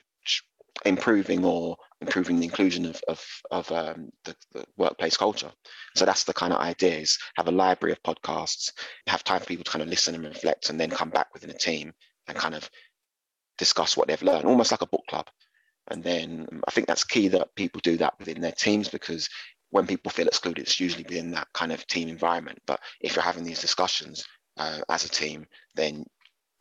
improving 0.85 1.45
or 1.45 1.77
improving 2.01 2.39
the 2.39 2.47
inclusion 2.47 2.87
of, 2.87 3.01
of, 3.09 3.25
of 3.51 3.71
um, 3.73 4.11
the, 4.25 4.35
the, 4.53 4.65
workplace 4.77 5.17
culture. 5.17 5.53
So 5.97 6.05
that's 6.05 6.25
the 6.25 6.33
kind 6.33 6.53
of 6.53 6.61
idea 6.61 6.99
is 6.99 7.19
have 7.37 7.49
a 7.49 7.53
library 7.53 7.93
of 7.93 8.03
podcasts, 8.03 8.73
have 9.07 9.25
time 9.25 9.41
for 9.41 9.47
people 9.47 9.65
to 9.65 9.71
kind 9.71 9.83
of 9.83 9.89
listen 9.89 10.15
and 10.15 10.25
reflect 10.25 10.71
and 10.71 10.81
then 10.81 10.91
come 10.91 11.11
back 11.11 11.33
within 11.35 11.51
a 11.51 11.59
team 11.59 11.93
and 12.27 12.37
kind 12.37 12.55
of 12.55 12.69
discuss 13.59 13.97
what 13.97 14.09
they've 14.09 14.23
learned, 14.23 14.47
almost 14.47 14.71
like 14.71 14.83
a 14.83 14.87
book 14.87 15.05
club. 15.09 15.27
And 15.91 16.03
then 16.03 16.47
I 16.67 16.71
think 16.71 16.87
that's 16.87 17.05
key 17.05 17.29
that 17.29 17.55
people 17.57 17.81
do 17.83 17.97
that 17.99 18.15
within 18.19 18.41
their 18.41 18.53
teams 18.53 18.89
because 18.89 19.29
when 19.71 19.87
people 19.87 20.11
feel 20.11 20.27
excluded, 20.27 20.63
it's 20.63 20.81
usually 20.81 21.05
within 21.05 21.31
that 21.33 21.49
kind 21.53 21.73
of 21.73 21.87
team 21.87 22.09
environment. 22.09 22.59
But 22.67 22.81
if 23.01 23.15
you're 23.15 23.25
having 23.25 23.45
these 23.45 23.61
discussions 23.61 24.25
uh, 24.57 24.79
as 24.89 25.05
a 25.05 25.09
team, 25.09 25.47
then 25.75 26.05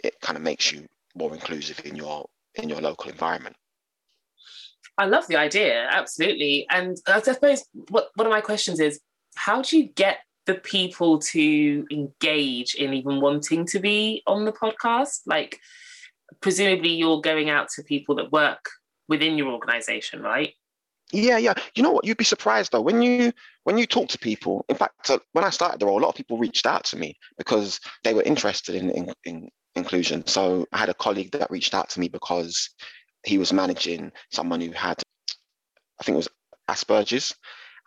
it 0.03 0.15
kind 0.21 0.37
of 0.37 0.43
makes 0.43 0.71
you 0.71 0.85
more 1.15 1.33
inclusive 1.33 1.81
in 1.85 1.95
your 1.95 2.27
in 2.55 2.69
your 2.69 2.81
local 2.81 3.09
environment. 3.09 3.55
I 4.99 5.05
love 5.05 5.27
the 5.27 5.37
idea, 5.37 5.87
absolutely. 5.89 6.67
And 6.69 6.97
I 7.07 7.21
suppose 7.21 7.63
what 7.87 8.09
one 8.15 8.27
of 8.27 8.31
my 8.31 8.41
questions 8.41 8.81
is, 8.81 8.99
how 9.35 9.61
do 9.61 9.77
you 9.77 9.87
get 9.87 10.17
the 10.45 10.55
people 10.55 11.19
to 11.19 11.85
engage 11.89 12.75
in 12.75 12.93
even 12.93 13.21
wanting 13.21 13.65
to 13.67 13.79
be 13.79 14.21
on 14.27 14.43
the 14.43 14.51
podcast? 14.51 15.21
Like, 15.25 15.57
presumably, 16.41 16.89
you're 16.89 17.21
going 17.21 17.49
out 17.49 17.69
to 17.75 17.83
people 17.83 18.15
that 18.15 18.33
work 18.33 18.65
within 19.07 19.37
your 19.37 19.47
organization, 19.53 20.21
right? 20.21 20.53
Yeah, 21.13 21.37
yeah. 21.37 21.53
You 21.75 21.81
know 21.81 21.91
what? 21.91 22.05
You'd 22.05 22.17
be 22.17 22.23
surprised 22.23 22.71
though 22.73 22.81
when 22.81 23.01
you 23.01 23.31
when 23.63 23.77
you 23.77 23.87
talk 23.87 24.09
to 24.09 24.19
people. 24.19 24.65
In 24.69 24.75
fact, 24.75 25.09
uh, 25.09 25.19
when 25.31 25.45
I 25.45 25.49
started 25.49 25.79
the 25.79 25.85
role, 25.85 25.99
a 25.99 26.03
lot 26.03 26.09
of 26.09 26.15
people 26.15 26.37
reached 26.37 26.67
out 26.67 26.83
to 26.85 26.97
me 26.97 27.15
because 27.37 27.79
they 28.03 28.13
were 28.13 28.21
interested 28.23 28.75
in, 28.75 28.91
in, 28.91 29.13
in 29.23 29.49
inclusion. 29.75 30.27
So 30.27 30.67
I 30.71 30.77
had 30.77 30.89
a 30.89 30.93
colleague 30.93 31.31
that 31.31 31.49
reached 31.49 31.73
out 31.73 31.89
to 31.91 31.99
me 31.99 32.09
because 32.09 32.69
he 33.25 33.37
was 33.37 33.53
managing 33.53 34.11
someone 34.31 34.61
who 34.61 34.71
had, 34.71 35.01
I 35.99 36.03
think 36.03 36.15
it 36.15 36.17
was 36.17 36.29
Asperger's, 36.69 37.35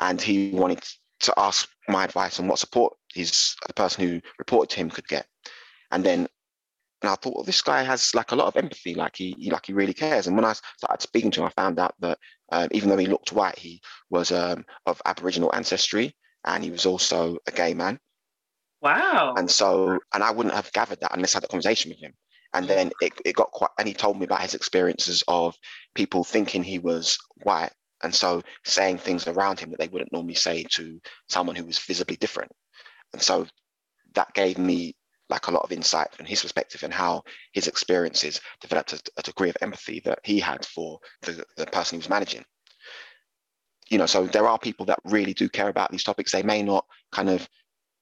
and 0.01 0.21
he 0.21 0.51
wanted 0.51 0.83
to 1.21 1.35
ask 1.37 1.69
my 1.89 2.05
advice 2.05 2.41
on 2.41 2.49
what 2.49 2.59
support 2.59 2.95
his 3.15 3.55
the 3.67 3.75
person 3.75 4.07
who 4.07 4.21
reported 4.39 4.71
to 4.71 4.77
him 4.77 4.91
could 4.91 5.07
get. 5.07 5.27
And 5.91 6.05
then 6.05 6.29
and 7.03 7.11
I 7.11 7.17
thought, 7.17 7.35
well, 7.35 7.45
this 7.45 7.63
guy 7.63 7.83
has 7.83 8.15
like 8.15 8.31
a 8.31 8.37
lot 8.37 8.47
of 8.47 8.57
empathy, 8.57 8.95
like 8.95 9.17
he, 9.17 9.35
he 9.39 9.51
like 9.51 9.67
he 9.67 9.73
really 9.73 9.95
cares. 9.95 10.27
And 10.27 10.37
when 10.37 10.45
I 10.45 10.53
started 10.53 11.03
speaking 11.03 11.33
to 11.33 11.41
him, 11.41 11.47
I 11.47 11.61
found 11.61 11.81
out 11.81 11.95
that 11.99 12.19
um, 12.53 12.69
even 12.71 12.89
though 12.89 12.97
he 12.97 13.07
looked 13.07 13.33
white, 13.33 13.59
he 13.59 13.81
was 14.09 14.31
um, 14.31 14.65
of 14.87 15.03
Aboriginal 15.05 15.53
ancestry, 15.53 16.15
and 16.45 16.63
he 16.63 16.71
was 16.71 16.87
also 16.87 17.39
a 17.47 17.51
gay 17.51 17.75
man. 17.75 17.99
Wow. 18.81 19.35
And 19.37 19.51
so, 19.51 19.99
and 20.15 20.23
I 20.23 20.31
wouldn't 20.31 20.55
have 20.55 20.73
gathered 20.73 21.01
that 21.01 21.15
unless 21.15 21.35
I 21.35 21.39
had 21.39 21.45
a 21.45 21.49
conversation 21.49 21.91
with 21.91 21.99
him. 21.99 22.15
And 22.55 22.69
then 22.69 22.93
it, 23.01 23.13
it 23.25 23.35
got 23.35 23.51
quite, 23.51 23.71
and 23.79 23.89
he 23.89 23.95
told 23.95 24.19
me 24.19 24.25
about 24.25 24.43
his 24.43 24.55
experiences 24.55 25.25
of 25.29 25.57
people 25.95 26.25
thinking 26.25 26.63
he 26.63 26.79
was 26.79 27.19
white. 27.43 27.73
And 28.03 28.15
so 28.15 28.43
saying 28.65 28.99
things 28.99 29.27
around 29.27 29.61
him 29.61 29.71
that 29.71 29.79
they 29.79 29.89
wouldn't 29.89 30.13
normally 30.13 30.35
say 30.35 30.65
to 30.73 31.01
someone 31.29 31.57
who 31.57 31.65
was 31.65 31.79
visibly 31.79 32.17
different. 32.17 32.53
And 33.13 33.23
so 33.23 33.47
that 34.15 34.35
gave 34.35 34.59
me 34.59 34.97
like 35.31 35.47
a 35.47 35.51
lot 35.51 35.63
of 35.63 35.73
insight 35.73 36.15
from 36.15 36.27
his 36.27 36.43
perspective 36.43 36.83
and 36.83 36.93
how 36.93 37.23
his 37.53 37.67
experiences 37.67 38.41
developed 38.61 38.93
a, 38.93 39.01
a 39.17 39.23
degree 39.23 39.49
of 39.49 39.57
empathy 39.63 40.01
that 40.05 40.19
he 40.25 40.39
had 40.39 40.65
for 40.67 40.99
the, 41.23 41.45
the 41.57 41.67
person 41.67 41.97
he 41.97 42.01
was 42.01 42.11
managing. 42.11 42.45
You 43.89 43.99
know, 43.99 44.07
so 44.07 44.27
there 44.27 44.47
are 44.47 44.59
people 44.59 44.87
that 44.87 44.99
really 45.05 45.33
do 45.33 45.49
care 45.49 45.69
about 45.69 45.91
these 45.91 46.05
topics. 46.05 46.33
They 46.33 46.43
may 46.43 46.63
not 46.63 46.85
kind 47.13 47.31
of 47.31 47.49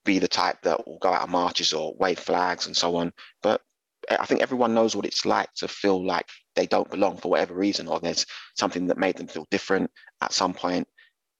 be 0.04 0.18
the 0.18 0.28
type 0.28 0.62
that 0.62 0.86
will 0.86 0.98
go 0.98 1.12
out 1.12 1.22
on 1.22 1.30
marches 1.30 1.72
or 1.72 1.94
wave 1.98 2.18
flags 2.18 2.66
and 2.66 2.76
so 2.76 2.96
on, 2.96 3.12
but 3.42 3.60
I 4.08 4.26
think 4.26 4.40
everyone 4.40 4.74
knows 4.74 4.96
what 4.96 5.06
it's 5.06 5.26
like 5.26 5.52
to 5.56 5.68
feel 5.68 6.04
like 6.04 6.26
they 6.56 6.66
don't 6.66 6.90
belong 6.90 7.18
for 7.18 7.30
whatever 7.30 7.54
reason, 7.54 7.88
or 7.88 8.00
there's 8.00 8.26
something 8.56 8.86
that 8.86 8.98
made 8.98 9.16
them 9.16 9.26
feel 9.26 9.46
different 9.50 9.90
at 10.20 10.32
some 10.32 10.54
point, 10.54 10.88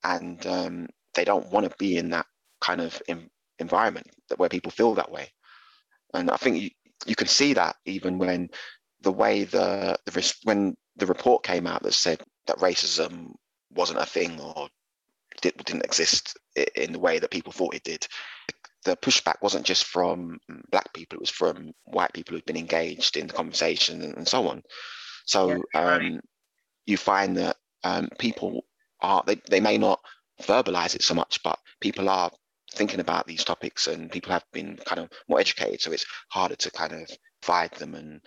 and 0.04 0.44
um, 0.46 0.88
they 1.14 1.24
don't 1.24 1.50
want 1.50 1.68
to 1.68 1.76
be 1.78 1.96
in 1.96 2.10
that 2.10 2.26
kind 2.60 2.80
of 2.80 3.00
in, 3.08 3.28
environment 3.58 4.06
where 4.36 4.48
people 4.48 4.70
feel 4.70 4.94
that 4.94 5.10
way. 5.10 5.30
And 6.14 6.30
I 6.30 6.36
think 6.36 6.60
you, 6.60 6.70
you 7.06 7.14
can 7.14 7.28
see 7.28 7.54
that 7.54 7.76
even 7.86 8.18
when 8.18 8.50
the 9.02 9.12
way 9.12 9.44
the, 9.44 9.98
the 10.06 10.34
when 10.44 10.76
the 10.96 11.06
report 11.06 11.42
came 11.42 11.66
out 11.66 11.82
that 11.82 11.94
said 11.94 12.22
that 12.46 12.58
racism 12.58 13.32
wasn't 13.72 14.00
a 14.00 14.06
thing 14.06 14.40
or 14.40 14.68
did, 15.40 15.56
didn't 15.64 15.84
exist 15.84 16.36
in 16.74 16.92
the 16.92 16.98
way 16.98 17.18
that 17.18 17.30
people 17.30 17.52
thought 17.52 17.74
it 17.74 17.84
did. 17.84 18.06
The 18.84 18.96
pushback 18.96 19.36
wasn't 19.42 19.66
just 19.66 19.84
from 19.84 20.38
black 20.70 20.92
people; 20.92 21.16
it 21.16 21.20
was 21.20 21.30
from 21.30 21.72
white 21.84 22.12
people 22.12 22.34
who'd 22.34 22.44
been 22.46 22.56
engaged 22.56 23.16
in 23.16 23.26
the 23.26 23.34
conversation 23.34 24.02
and, 24.02 24.16
and 24.16 24.28
so 24.28 24.48
on. 24.48 24.62
So 25.26 25.62
yeah, 25.74 25.94
um, 25.94 26.20
you 26.86 26.96
find 26.96 27.36
that 27.36 27.56
um, 27.84 28.08
people 28.18 28.64
are 29.00 29.22
they, 29.26 29.40
they 29.48 29.60
may 29.60 29.78
not 29.78 30.00
verbalize 30.42 30.94
it 30.94 31.02
so 31.02 31.14
much, 31.14 31.42
but 31.42 31.58
people 31.80 32.08
are 32.08 32.30
thinking 32.72 33.00
about 33.00 33.26
these 33.26 33.44
topics 33.44 33.86
and 33.86 34.10
people 34.10 34.32
have 34.32 34.44
been 34.52 34.76
kind 34.86 35.00
of 35.00 35.10
more 35.28 35.40
educated. 35.40 35.80
So 35.80 35.92
it's 35.92 36.06
harder 36.30 36.56
to 36.56 36.70
kind 36.70 36.92
of 36.92 37.10
fight 37.42 37.72
them 37.72 37.94
and 37.94 38.20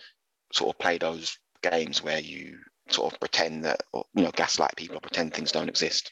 sort 0.52 0.76
of 0.76 0.80
play 0.80 0.98
those 0.98 1.38
games 1.62 2.04
where 2.04 2.20
you 2.20 2.58
sort 2.90 3.14
of 3.14 3.20
pretend 3.20 3.64
that, 3.66 3.82
or, 3.94 4.04
you 4.14 4.24
know, 4.24 4.32
gaslight 4.32 4.76
people 4.76 4.98
or 4.98 5.02
pretend 5.02 5.34
things 5.34 5.52
don't 5.52 5.70
exist. 5.70 6.12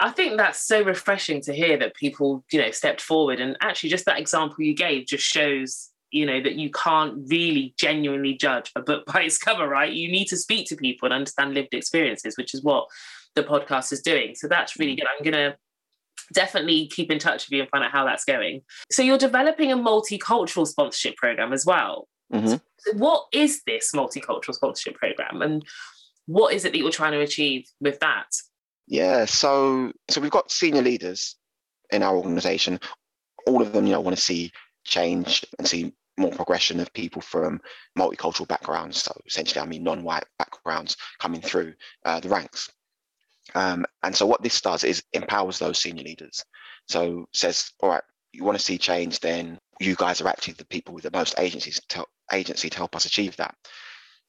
I 0.00 0.10
think 0.10 0.38
that's 0.38 0.66
so 0.66 0.82
refreshing 0.82 1.42
to 1.42 1.52
hear 1.52 1.76
that 1.78 1.94
people, 1.94 2.42
you 2.50 2.60
know, 2.60 2.70
stepped 2.70 3.02
forward. 3.02 3.38
And 3.38 3.56
actually, 3.60 3.90
just 3.90 4.06
that 4.06 4.18
example 4.18 4.64
you 4.64 4.74
gave 4.74 5.06
just 5.06 5.24
shows, 5.24 5.90
you 6.10 6.24
know, 6.24 6.42
that 6.42 6.54
you 6.54 6.70
can't 6.70 7.28
really 7.28 7.74
genuinely 7.78 8.34
judge 8.34 8.72
a 8.74 8.80
book 8.80 9.04
by 9.12 9.22
its 9.22 9.36
cover, 9.36 9.68
right? 9.68 9.92
You 9.92 10.10
need 10.10 10.26
to 10.28 10.36
speak 10.36 10.68
to 10.68 10.76
people 10.76 11.06
and 11.06 11.14
understand 11.14 11.54
lived 11.54 11.74
experiences, 11.74 12.36
which 12.38 12.54
is 12.54 12.62
what 12.62 12.86
the 13.34 13.42
podcast 13.42 13.92
is 13.92 14.00
doing. 14.00 14.34
So 14.34 14.48
that's 14.48 14.78
really 14.78 14.94
mm. 14.94 15.00
good. 15.00 15.06
I'm 15.06 15.24
going 15.30 15.50
to 15.50 15.56
definitely 16.32 16.86
keep 16.88 17.10
in 17.10 17.18
touch 17.18 17.46
with 17.46 17.52
you 17.52 17.60
and 17.60 17.70
find 17.70 17.84
out 17.84 17.92
how 17.92 18.04
that's 18.06 18.24
going. 18.24 18.62
So 18.90 19.02
you're 19.02 19.18
developing 19.18 19.70
a 19.70 19.76
multicultural 19.76 20.66
sponsorship 20.66 21.16
program 21.16 21.52
as 21.52 21.66
well. 21.66 22.08
Mm-hmm. 22.32 22.98
What 22.98 23.26
is 23.32 23.62
this 23.66 23.92
multicultural 23.94 24.54
sponsorship 24.54 24.94
program 24.94 25.42
and 25.42 25.64
what 26.26 26.54
is 26.54 26.64
it 26.64 26.72
that 26.72 26.78
you're 26.78 26.90
trying 26.90 27.12
to 27.12 27.20
achieve 27.20 27.66
with 27.80 27.98
that? 28.00 28.28
Yeah, 28.90 29.24
so 29.24 29.92
so 30.10 30.20
we've 30.20 30.32
got 30.32 30.50
senior 30.50 30.82
leaders 30.82 31.36
in 31.92 32.02
our 32.02 32.16
organization. 32.16 32.80
All 33.46 33.62
of 33.62 33.72
them, 33.72 33.86
you 33.86 33.92
know, 33.92 34.00
want 34.00 34.16
to 34.16 34.22
see 34.22 34.50
change 34.84 35.46
and 35.58 35.66
see 35.66 35.94
more 36.18 36.32
progression 36.32 36.80
of 36.80 36.92
people 36.92 37.22
from 37.22 37.60
multicultural 37.96 38.48
backgrounds. 38.48 39.00
So 39.00 39.16
essentially, 39.24 39.60
I 39.60 39.66
mean 39.66 39.84
non-white 39.84 40.24
backgrounds 40.40 40.96
coming 41.20 41.40
through 41.40 41.74
uh, 42.04 42.18
the 42.18 42.30
ranks. 42.30 42.68
Um, 43.54 43.86
and 44.02 44.14
so 44.14 44.26
what 44.26 44.42
this 44.42 44.60
does 44.60 44.82
is 44.82 45.04
empowers 45.12 45.60
those 45.60 45.80
senior 45.80 46.02
leaders. 46.02 46.44
So 46.88 47.26
says, 47.32 47.70
all 47.80 47.90
right, 47.90 48.02
you 48.32 48.42
want 48.42 48.58
to 48.58 48.64
see 48.64 48.76
change, 48.76 49.20
then 49.20 49.56
you 49.78 49.94
guys 49.94 50.20
are 50.20 50.28
actually 50.28 50.54
the 50.54 50.66
people 50.66 50.94
with 50.94 51.04
the 51.04 51.12
most 51.12 51.36
agencies 51.38 51.80
to, 51.90 52.04
agency 52.32 52.68
to 52.68 52.76
help 52.76 52.96
us 52.96 53.04
achieve 53.04 53.36
that. 53.36 53.54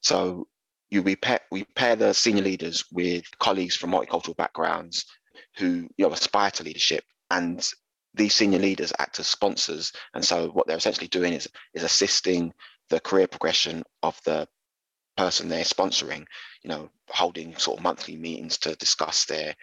So 0.02 0.46
you 0.92 1.02
we 1.02 1.16
pair, 1.16 1.40
we 1.50 1.64
pair 1.74 1.96
the 1.96 2.12
senior 2.12 2.42
leaders 2.42 2.84
with 2.92 3.24
colleagues 3.38 3.76
from 3.76 3.90
multicultural 3.90 4.36
backgrounds 4.36 5.06
who 5.56 5.88
you 5.96 6.06
know 6.06 6.12
aspire 6.12 6.50
to 6.50 6.62
leadership 6.62 7.04
and 7.30 7.68
these 8.14 8.34
senior 8.34 8.58
leaders 8.58 8.92
act 8.98 9.18
as 9.18 9.26
sponsors 9.26 9.92
and 10.14 10.24
so 10.24 10.48
what 10.48 10.66
they're 10.66 10.76
essentially 10.76 11.08
doing 11.08 11.32
is 11.32 11.48
is 11.74 11.82
assisting 11.82 12.52
the 12.90 13.00
career 13.00 13.26
progression 13.26 13.82
of 14.02 14.20
the 14.24 14.46
person 15.16 15.48
they're 15.48 15.64
sponsoring, 15.64 16.24
you 16.62 16.68
know, 16.68 16.88
holding 17.08 17.56
sort 17.56 17.78
of 17.78 17.82
monthly 17.82 18.16
meetings 18.16 18.58
to 18.58 18.74
discuss 18.76 19.24
their 19.24 19.54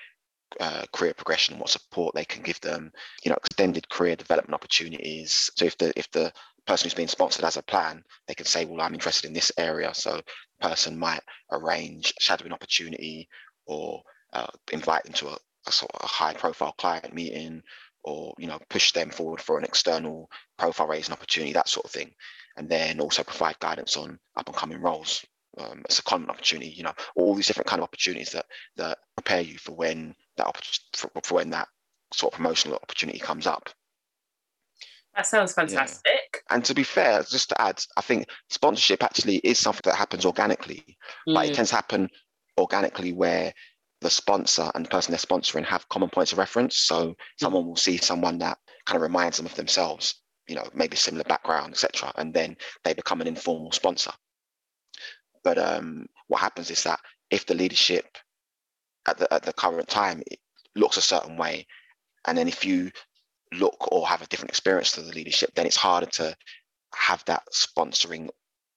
uh, 0.59 0.83
career 0.93 1.13
progression, 1.13 1.59
what 1.59 1.69
support 1.69 2.15
they 2.15 2.25
can 2.25 2.41
give 2.41 2.59
them, 2.62 2.91
you 3.24 3.29
know, 3.29 3.38
extended 3.38 3.89
career 3.89 4.15
development 4.15 4.53
opportunities. 4.53 5.50
So 5.55 5.65
if 5.65 5.77
the 5.77 5.93
if 5.95 6.09
the 6.12 6.31
person 6.65 6.86
who's 6.86 6.93
being 6.93 7.07
sponsored 7.07 7.45
has 7.45 7.57
a 7.57 7.63
plan, 7.63 8.03
they 8.27 8.33
can 8.33 8.45
say, 8.45 8.65
well, 8.65 8.81
I'm 8.81 8.93
interested 8.93 9.27
in 9.27 9.33
this 9.33 9.51
area. 9.57 9.93
So 9.93 10.21
person 10.59 10.97
might 10.97 11.21
arrange 11.51 12.13
shadowing 12.19 12.53
opportunity 12.53 13.27
or 13.65 14.01
uh, 14.33 14.47
invite 14.71 15.03
them 15.03 15.13
to 15.13 15.27
a, 15.27 15.37
a 15.67 15.71
sort 15.71 15.91
of 15.93 16.01
a 16.03 16.07
high 16.07 16.33
profile 16.33 16.73
client 16.77 17.13
meeting 17.13 17.61
or 18.03 18.33
you 18.37 18.47
know 18.47 18.59
push 18.69 18.91
them 18.91 19.09
forward 19.09 19.41
for 19.41 19.57
an 19.57 19.65
external 19.65 20.29
profile 20.57 20.87
raising 20.87 21.13
opportunity 21.13 21.53
that 21.53 21.67
sort 21.67 21.85
of 21.85 21.91
thing 21.91 22.11
and 22.57 22.69
then 22.69 22.99
also 22.99 23.23
provide 23.23 23.59
guidance 23.59 23.97
on 23.97 24.19
up 24.35 24.47
and 24.47 24.55
coming 24.55 24.81
roles 24.81 25.25
um, 25.57 25.81
a 25.89 25.91
secondment 25.91 26.29
opportunity, 26.29 26.69
you 26.69 26.83
know, 26.83 26.93
all 27.15 27.33
these 27.33 27.47
different 27.47 27.67
kind 27.67 27.79
of 27.79 27.83
opportunities 27.83 28.31
that 28.31 28.45
that 28.77 28.97
prepare 29.15 29.41
you 29.41 29.57
for 29.57 29.73
when 29.73 30.15
that 30.38 30.47
for, 30.95 31.10
for 31.23 31.36
when 31.36 31.49
that 31.51 31.67
sort 32.13 32.34
of 32.34 32.38
promotional 32.38 32.77
opportunity 32.81 33.19
comes 33.19 33.47
up. 33.47 33.69
That 35.15 35.25
sounds 35.25 35.53
fantastic. 35.53 36.28
And 36.49 36.65
to 36.65 36.73
be 36.73 36.83
fair, 36.83 37.23
just 37.23 37.49
to 37.49 37.62
add, 37.62 37.81
I 37.97 38.01
think 38.01 38.27
sponsorship 38.49 39.03
actually 39.03 39.38
is 39.38 39.59
something 39.59 39.81
that 39.85 39.95
happens 39.95 40.25
organically, 40.25 40.97
mm. 41.27 41.35
but 41.35 41.47
it 41.47 41.53
tends 41.53 41.69
to 41.69 41.75
happen 41.75 42.09
organically 42.57 43.13
where 43.13 43.53
the 44.01 44.09
sponsor 44.09 44.71
and 44.73 44.85
the 44.85 44.89
person 44.89 45.12
they're 45.12 45.19
sponsoring 45.19 45.65
have 45.65 45.89
common 45.89 46.09
points 46.09 46.31
of 46.31 46.38
reference. 46.38 46.77
So 46.77 47.09
mm. 47.09 47.15
someone 47.39 47.65
will 47.65 47.75
see 47.75 47.97
someone 47.97 48.39
that 48.39 48.57
kind 48.85 48.95
of 48.95 49.03
reminds 49.03 49.38
them 49.38 49.45
of 49.45 49.55
themselves, 49.55 50.21
you 50.47 50.55
know, 50.55 50.67
maybe 50.73 50.95
similar 50.95 51.23
background, 51.23 51.73
etc., 51.73 52.12
and 52.15 52.33
then 52.33 52.57
they 52.83 52.93
become 52.93 53.21
an 53.21 53.27
informal 53.27 53.71
sponsor. 53.71 54.12
But 55.43 55.57
um, 55.57 56.07
what 56.27 56.41
happens 56.41 56.69
is 56.71 56.83
that 56.83 56.99
if 57.29 57.45
the 57.45 57.53
leadership 57.53 58.05
at 59.07 59.17
the 59.17 59.31
at 59.33 59.43
the 59.43 59.53
current 59.53 59.88
time 59.88 60.23
looks 60.75 60.97
a 60.97 61.01
certain 61.01 61.38
way, 61.38 61.67
and 62.27 62.38
then 62.38 62.47
if 62.47 62.65
you 62.65 62.91
look 63.53 63.91
or 63.91 64.07
have 64.07 64.21
a 64.21 64.27
different 64.27 64.51
experience 64.51 64.91
to 64.93 65.01
the 65.01 65.13
leadership, 65.13 65.51
then 65.55 65.65
it's 65.65 65.75
harder 65.75 66.05
to 66.05 66.35
have 66.95 67.23
that 67.25 67.43
sponsoring 67.53 68.29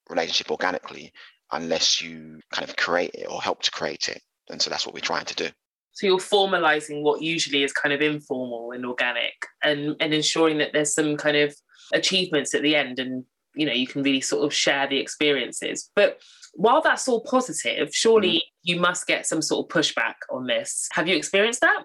relationship 0.09 0.51
organically 0.51 1.13
unless 1.53 2.01
you 2.01 2.41
kind 2.53 2.69
of 2.69 2.77
create 2.77 3.15
it 3.15 3.27
or 3.31 3.43
help 3.43 3.63
to 3.63 3.71
create 3.71 4.09
it. 4.09 4.23
And 4.51 4.61
so 4.61 4.71
that's 4.71 4.87
what 4.87 4.95
we're 4.95 5.01
trying 5.01 5.27
to 5.27 5.35
do. 5.35 5.49
So 5.93 6.07
you're 6.07 6.19
formalizing 6.19 7.03
what 7.03 7.21
usually 7.21 7.63
is 7.63 7.73
kind 7.73 7.93
of 7.93 8.01
informal 8.01 8.73
and 8.73 8.87
organic 8.87 9.35
and, 9.63 9.95
and 10.01 10.15
ensuring 10.15 10.59
that 10.59 10.73
there's 10.73 10.95
some 10.95 11.17
kind 11.17 11.37
of 11.37 11.55
achievements 11.93 12.55
at 12.55 12.63
the 12.63 12.75
end 12.75 12.99
and 12.99 13.25
you 13.55 13.67
know 13.67 13.73
you 13.73 13.87
can 13.87 14.03
really 14.03 14.21
sort 14.21 14.45
of 14.45 14.55
share 14.55 14.89
the 14.89 14.99
experiences. 14.99 15.91
But 15.95 16.21
while 16.55 16.83
that's 16.83 17.09
all 17.09 17.23
positive, 17.23 17.95
surely 17.95 18.37
mm. 18.37 18.41
you 18.63 18.81
must 18.81 19.07
get 19.07 19.27
some 19.27 19.43
sort 19.43 19.67
of 19.67 19.75
pushback 19.75 20.15
on 20.31 20.47
this. 20.47 20.89
Have 20.93 21.09
you 21.09 21.17
experienced 21.17 21.61
that? 21.61 21.85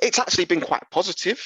It's 0.00 0.18
actually 0.18 0.44
been 0.44 0.60
quite 0.60 0.84
positive, 0.90 1.42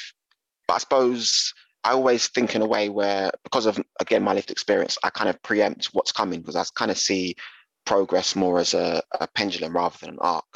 but 0.73 0.77
I 0.77 0.79
suppose 0.79 1.53
I 1.85 1.91
always 1.91 2.29
think 2.29 2.55
in 2.55 2.63
a 2.63 2.67
way 2.67 2.89
where, 2.89 3.31
because 3.45 3.67
of 3.67 3.79
again 4.01 4.23
my 4.23 4.33
lived 4.33 4.51
experience, 4.51 4.97
I 5.05 5.11
kind 5.11 5.29
of 5.29 5.43
preempt 5.43 5.91
what's 5.93 6.13
coming 6.13 6.41
because 6.41 6.57
I 6.57 6.65
kind 6.75 6.91
of 6.91 6.97
see 6.97 7.37
progress 7.85 8.35
more 8.35 8.59
as 8.59 8.73
a, 8.73 9.03
a 9.21 9.27
pendulum 9.35 9.77
rather 9.77 9.99
than 10.01 10.15
an 10.15 10.19
arc. 10.23 10.47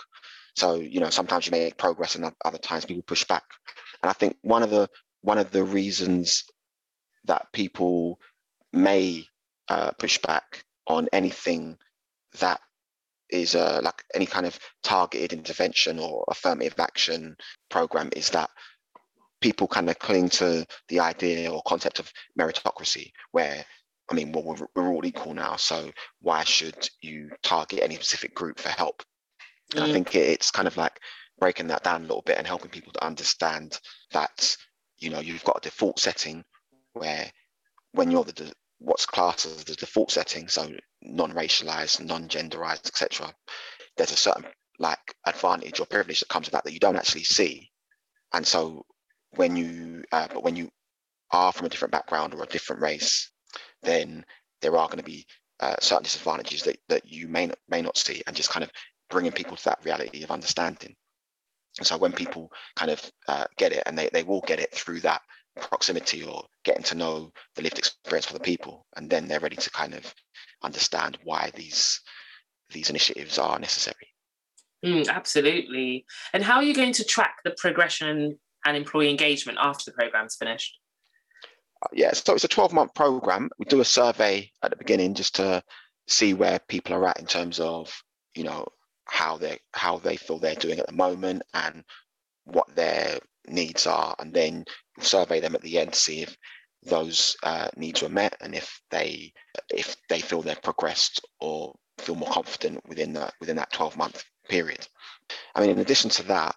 So 0.55 0.77
you 0.77 1.01
know, 1.01 1.11
sometimes 1.11 1.45
you 1.45 1.51
make 1.51 1.77
progress, 1.77 2.15
and 2.15 2.33
other 2.47 2.57
times 2.57 2.87
people 2.87 3.03
push 3.03 3.25
back. 3.25 3.43
And 4.03 4.09
I 4.09 4.15
think 4.15 4.39
one 4.41 4.63
of 4.63 4.71
the 4.71 4.89
one 5.21 5.37
of 5.37 5.51
the 5.51 5.65
reasons 5.65 6.45
that 7.27 7.49
people 7.53 8.19
may 8.73 9.27
uh, 9.69 9.91
push 9.99 10.17
back 10.17 10.65
on 10.87 11.11
anything 11.13 11.77
that 12.39 12.61
is 13.29 13.55
uh, 13.55 13.81
like 13.83 14.03
any 14.15 14.25
kind 14.25 14.47
of 14.47 14.59
targeted 14.83 15.35
intervention 15.35 15.99
or 15.99 16.25
affirmative 16.29 16.81
action 16.81 17.37
program 17.69 18.09
is 18.17 18.31
that 18.31 18.49
people 19.41 19.69
kind 19.69 19.91
of 19.91 19.99
cling 19.99 20.29
to 20.29 20.67
the 20.89 21.01
idea 21.01 21.51
or 21.51 21.63
concept 21.67 21.99
of 21.99 22.11
meritocracy 22.39 23.11
where 23.33 23.65
i 24.11 24.15
mean 24.15 24.33
well 24.33 24.45
we're, 24.45 24.67
we're 24.75 24.93
all 24.93 25.05
equal 25.05 25.35
now 25.35 25.57
so 25.57 25.91
why 26.21 26.45
should 26.45 26.89
you 27.01 27.31
target 27.43 27.81
any 27.83 27.95
specific 27.95 28.35
group 28.35 28.59
for 28.59 28.71
help 28.71 29.03
and 29.75 29.85
mm. 29.85 29.89
i 29.89 29.93
think 29.93 30.15
it's 30.15 30.51
kind 30.51 30.69
of 30.69 30.77
like 30.77 30.99
breaking 31.39 31.67
that 31.67 31.85
down 31.85 32.01
a 32.01 32.07
little 32.07 32.23
bit 32.25 32.39
and 32.39 32.47
helping 32.47 32.71
people 32.71 32.93
to 32.93 33.05
understand 33.05 33.79
that 34.13 34.57
you 34.99 35.11
know 35.11 35.21
you've 35.21 35.45
got 35.45 35.59
a 35.59 35.69
default 35.69 35.99
setting 35.99 36.43
where 36.95 37.31
when 37.93 38.11
you're 38.11 38.25
the 38.25 38.53
what's 38.79 39.07
classed 39.07 39.47
as 39.47 39.65
the 39.65 39.75
default 39.75 40.11
setting, 40.11 40.49
so 40.49 40.71
non-racialized, 41.03 42.05
non-genderized, 42.05 42.87
etc. 42.87 43.33
There's 43.97 44.13
a 44.13 44.17
certain 44.17 44.47
like 44.79 45.15
advantage 45.27 45.81
or 45.81 45.87
privilege 45.87 46.21
that 46.21 46.29
comes 46.29 46.47
with 46.47 46.53
that 46.53 46.65
that 46.65 46.73
you 46.73 46.81
don't 46.81 46.97
actually 46.97 47.25
see, 47.25 47.71
and 48.33 48.47
so 48.47 48.85
when 49.37 49.57
you 49.57 50.05
uh, 50.13 50.29
but 50.33 50.43
when 50.43 50.57
you 50.57 50.71
are 51.33 51.53
from 51.53 51.67
a 51.67 51.69
different 51.69 51.93
background 51.93 52.35
or 52.35 52.43
a 52.43 52.47
different 52.47 52.83
race, 52.83 53.31
then 53.83 54.25
there 54.63 54.77
are 54.77 54.87
going 54.87 54.99
to 54.99 55.05
be 55.05 55.27
uh, 55.61 55.77
certain 55.81 56.05
disadvantages 56.05 56.63
that, 56.63 56.79
that 56.89 57.07
you 57.07 57.29
may 57.29 57.47
not, 57.47 57.59
may 57.69 57.83
not 57.83 57.97
see, 57.97 58.23
and 58.27 58.37
just 58.37 58.51
kind 58.51 58.63
of 58.65 58.71
bringing 59.11 59.33
people 59.33 59.57
to 59.57 59.65
that 59.65 59.85
reality 59.85 60.23
of 60.23 60.31
understanding. 60.31 60.95
And 61.79 61.87
so 61.87 61.99
when 61.99 62.13
people 62.13 62.51
kind 62.77 62.91
of 62.91 63.11
uh, 63.29 63.45
get 63.57 63.73
it, 63.73 63.83
and 63.87 63.99
they, 63.99 64.09
they 64.13 64.23
will 64.23 64.43
get 64.47 64.61
it 64.61 64.73
through 64.73 65.01
that 65.01 65.21
proximity 65.57 66.23
or 66.23 66.45
getting 66.65 66.83
to 66.83 66.95
know 66.95 67.33
the 67.55 67.63
lived 67.63 67.79
experience 67.79 68.27
of 68.27 68.35
the 68.35 68.41
people 68.41 68.87
and 68.97 69.09
then 69.09 69.27
they're 69.27 69.41
ready 69.41 69.57
to 69.57 69.71
kind 69.71 69.95
of 69.95 70.15
understand 70.63 71.19
why 71.25 71.51
these 71.55 72.01
these 72.71 72.91
initiatives 72.91 73.39
are 73.39 73.59
necessary 73.59 74.09
mm, 74.85 75.09
absolutely 75.09 76.05
and 76.33 76.43
how 76.43 76.57
are 76.57 76.63
you 76.63 76.75
going 76.75 76.93
to 76.93 77.05
track 77.05 77.37
the 77.45 77.55
progression 77.59 78.39
and 78.67 78.77
employee 78.77 79.11
engagement 79.11 79.59
after 79.61 79.91
the 79.91 79.95
program's 79.97 80.37
finished 80.37 80.79
uh, 81.83 81.89
yeah 81.93 82.13
so 82.13 82.35
it's 82.35 82.45
a 82.45 82.49
12 82.49 82.73
month 82.73 82.95
program 82.95 83.49
we 83.59 83.65
do 83.67 83.81
a 83.81 83.85
survey 83.85 84.51
at 84.63 84.71
the 84.71 84.77
beginning 84.77 85.15
just 85.15 85.37
to 85.37 85.63
see 86.09 86.35
where 86.35 86.61
people 86.69 86.95
are 86.95 87.09
at 87.09 87.21
in 87.21 87.27
terms 87.27 87.59
of 87.61 87.93
you 88.35 88.45
know 88.45 88.67
how 89.07 89.37
they 89.37 89.59
how 89.73 89.99
they 89.99 90.17
feel 90.17 90.39
they're 90.39 90.55
doing 90.57 90.79
at 90.79 90.87
the 90.87 90.93
moment 90.93 91.43
and 91.55 91.83
what 92.45 92.67
their 92.75 93.19
needs 93.49 93.87
are 93.87 94.15
and 94.19 94.35
then 94.35 94.65
survey 95.01 95.41
them 95.41 95.55
at 95.55 95.63
the 95.63 95.79
end 95.79 95.93
to 95.93 95.99
see 95.99 96.23
if 96.23 96.37
those 96.83 97.37
uh, 97.43 97.69
needs 97.77 98.03
were 98.03 98.09
met 98.09 98.37
and 98.41 98.55
if 98.55 98.81
they 98.91 99.33
if 99.71 99.97
they 100.09 100.21
feel 100.21 100.43
they've 100.43 100.63
progressed 100.63 101.25
or 101.41 101.75
feel 101.99 102.15
more 102.15 102.31
confident 102.31 102.81
within 102.87 103.13
that 103.13 103.35
within 103.41 103.57
that 103.57 103.73
12 103.73 103.97
month 103.97 104.25
period. 104.49 104.87
I 105.55 105.61
mean, 105.61 105.71
in 105.71 105.79
addition 105.79 106.11
to 106.11 106.23
that, 106.25 106.55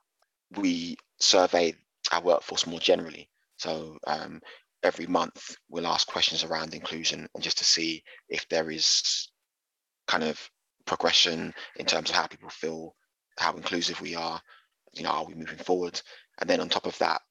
we 0.57 0.97
survey 1.19 1.73
our 2.11 2.21
workforce 2.21 2.67
more 2.67 2.79
generally. 2.79 3.29
So 3.57 3.97
um, 4.07 4.41
every 4.83 5.07
month 5.07 5.55
we'll 5.69 5.87
ask 5.87 6.07
questions 6.07 6.43
around 6.43 6.73
inclusion 6.73 7.27
and 7.33 7.43
just 7.43 7.57
to 7.59 7.65
see 7.65 8.03
if 8.29 8.47
there 8.49 8.71
is 8.71 9.29
kind 10.07 10.23
of 10.23 10.39
progression 10.85 11.53
in 11.75 11.85
terms 11.85 12.09
of 12.09 12.15
how 12.15 12.27
people 12.27 12.49
feel, 12.49 12.95
how 13.37 13.53
inclusive 13.53 14.01
we 14.01 14.15
are, 14.15 14.41
you 14.93 15.03
know, 15.03 15.09
are 15.09 15.25
we 15.25 15.35
moving 15.35 15.57
forward? 15.57 16.01
And 16.39 16.49
then 16.49 16.61
on 16.61 16.69
top 16.69 16.85
of 16.85 16.97
that, 16.99 17.21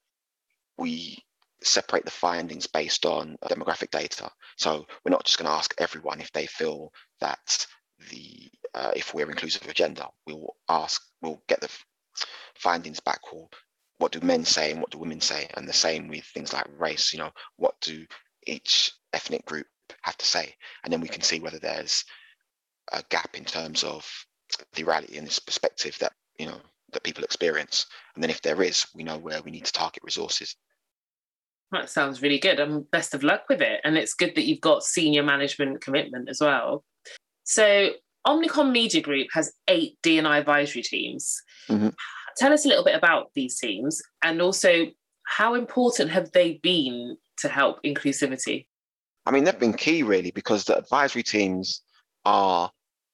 we 0.77 1.19
separate 1.63 2.05
the 2.05 2.11
findings 2.11 2.67
based 2.67 3.05
on 3.05 3.37
demographic 3.45 3.91
data. 3.91 4.31
So 4.57 4.87
we're 5.05 5.11
not 5.11 5.25
just 5.25 5.39
going 5.39 5.49
to 5.49 5.57
ask 5.57 5.75
everyone 5.79 6.21
if 6.21 6.31
they 6.33 6.47
feel 6.47 6.93
that 7.21 7.67
the 8.11 8.49
uh, 8.75 8.93
if 8.95 9.15
we're 9.15 9.31
inclusive 9.31 9.67
of 9.67 9.75
gender, 9.75 10.05
we'll 10.27 10.55
ask, 10.69 11.03
we'll 11.23 11.43
get 11.49 11.61
the 11.61 11.71
findings 12.55 13.01
back. 13.01 13.21
Or 13.33 13.49
what 13.99 14.13
do 14.13 14.21
men 14.21 14.45
say 14.45 14.71
and 14.71 14.81
what 14.81 14.91
do 14.91 14.99
women 14.99 15.21
say? 15.21 15.49
And 15.55 15.69
the 15.69 15.73
same 15.73 16.09
with 16.09 16.25
things 16.25 16.53
like 16.53 16.67
race. 16.79 17.13
You 17.13 17.19
know, 17.21 17.31
what 17.57 17.75
do 17.81 18.07
each 18.47 18.93
ethnic 19.13 19.45
group 19.45 19.67
have 20.03 20.17
to 20.17 20.27
say? 20.27 20.55
And 20.85 20.93
then 20.93 21.01
we 21.01 21.09
can 21.09 21.23
see 21.23 21.41
whether 21.41 21.59
there's 21.59 22.05
a 22.93 23.03
gap 23.11 23.37
in 23.37 23.45
terms 23.45 23.85
of 23.85 24.09
the 24.75 24.85
reality 24.85 25.19
and 25.19 25.27
this 25.27 25.39
perspective 25.39 25.97
that 26.01 26.13
you 26.39 26.47
know 26.47 26.61
that 26.93 27.03
people 27.03 27.25
experience. 27.25 27.87
And 28.15 28.23
then 28.23 28.31
if 28.31 28.41
there 28.41 28.63
is, 28.63 28.87
we 28.95 29.03
know 29.03 29.19
where 29.19 29.43
we 29.43 29.51
need 29.51 29.67
to 29.67 29.73
target 29.73 30.03
resources. 30.03 30.57
That 31.71 31.91
sounds 31.91 32.23
really 32.23 32.39
good. 32.39 32.59
And 32.61 32.91
best 32.91 33.13
of 33.13 33.23
luck 33.23 33.43
with 33.51 33.61
it. 33.61 33.81
And 33.85 33.99
it's 33.99 34.15
good 34.15 34.35
that 34.37 34.47
you've 34.47 34.63
got 34.63 34.83
senior 34.83 35.23
management 35.23 35.83
commitment 35.83 36.31
as 36.31 36.41
well. 36.41 36.83
So 37.45 37.91
Omnicom 38.27 38.73
Media 38.73 39.03
Group 39.03 39.29
has 39.33 39.53
eight 39.69 39.99
D&I 40.03 40.39
advisory 40.39 40.83
teams. 40.83 41.43
Mm-hmm. 41.69 41.89
Tell 42.39 42.53
us 42.53 42.65
a 42.65 42.69
little 42.69 42.85
bit 42.85 42.95
about 42.95 43.31
these 43.35 43.59
teams 43.59 44.01
and 44.23 44.41
also 44.41 44.87
how 45.25 45.55
important 45.55 46.11
have 46.11 46.31
they 46.33 46.61
been 46.63 47.17
to 47.39 47.49
help 47.49 47.83
inclusivity? 47.83 48.67
I 49.27 49.31
mean, 49.31 49.45
they've 49.45 49.59
been 49.59 49.75
key 49.75 50.03
really 50.03 50.31
because 50.31 50.65
the 50.65 50.79
advisory 50.79 51.23
teams 51.23 51.83
are 52.25 52.71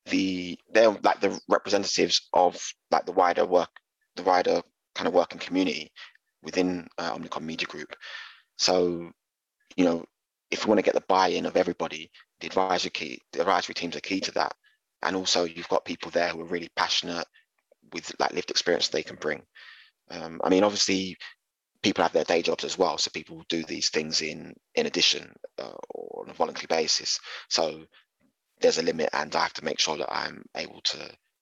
the 0.06 0.58
they're 0.72 0.90
like 1.02 1.20
the 1.20 1.40
representatives 1.48 2.28
of 2.32 2.62
like 2.90 3.06
the 3.06 3.12
wider 3.12 3.44
work, 3.44 3.70
the 4.16 4.22
wider 4.22 4.62
kind 4.94 5.08
of 5.08 5.14
working 5.14 5.38
community 5.38 5.90
within 6.42 6.86
uh, 6.98 7.16
Omnicom 7.16 7.42
Media 7.42 7.66
Group. 7.66 7.96
So, 8.58 9.10
you 9.76 9.84
know, 9.84 10.04
if 10.50 10.64
we 10.64 10.68
want 10.68 10.78
to 10.78 10.84
get 10.84 10.94
the 10.94 11.04
buy-in 11.08 11.46
of 11.46 11.56
everybody, 11.56 12.10
the 12.40 12.46
advisory 12.46 12.90
key, 12.90 13.20
the 13.32 13.40
advisory 13.40 13.74
teams 13.74 13.96
are 13.96 14.00
key 14.00 14.20
to 14.20 14.32
that. 14.32 14.54
And 15.02 15.16
also, 15.16 15.44
you've 15.44 15.68
got 15.68 15.84
people 15.84 16.10
there 16.10 16.28
who 16.28 16.40
are 16.42 16.46
really 16.46 16.70
passionate 16.76 17.26
with 17.94 18.08
that 18.18 18.34
lived 18.34 18.50
experience 18.50 18.88
they 18.88 19.02
can 19.02 19.16
bring. 19.16 19.42
Um, 20.10 20.40
I 20.44 20.50
mean, 20.50 20.64
obviously, 20.64 21.16
people 21.82 22.02
have 22.02 22.12
their 22.12 22.24
day 22.24 22.42
jobs 22.42 22.64
as 22.64 22.76
well, 22.76 22.98
so 22.98 23.10
people 23.14 23.44
do 23.48 23.62
these 23.62 23.88
things 23.88 24.20
in 24.20 24.54
in 24.74 24.86
addition 24.86 25.32
uh, 25.58 25.78
or 25.90 26.24
on 26.24 26.30
a 26.30 26.34
voluntary 26.34 26.66
basis. 26.68 27.18
So 27.48 27.84
there's 28.60 28.78
a 28.78 28.82
limit, 28.82 29.10
and 29.12 29.34
I 29.34 29.42
have 29.42 29.54
to 29.54 29.64
make 29.64 29.80
sure 29.80 29.96
that 29.96 30.12
I'm 30.12 30.44
able 30.56 30.80
to 30.82 30.98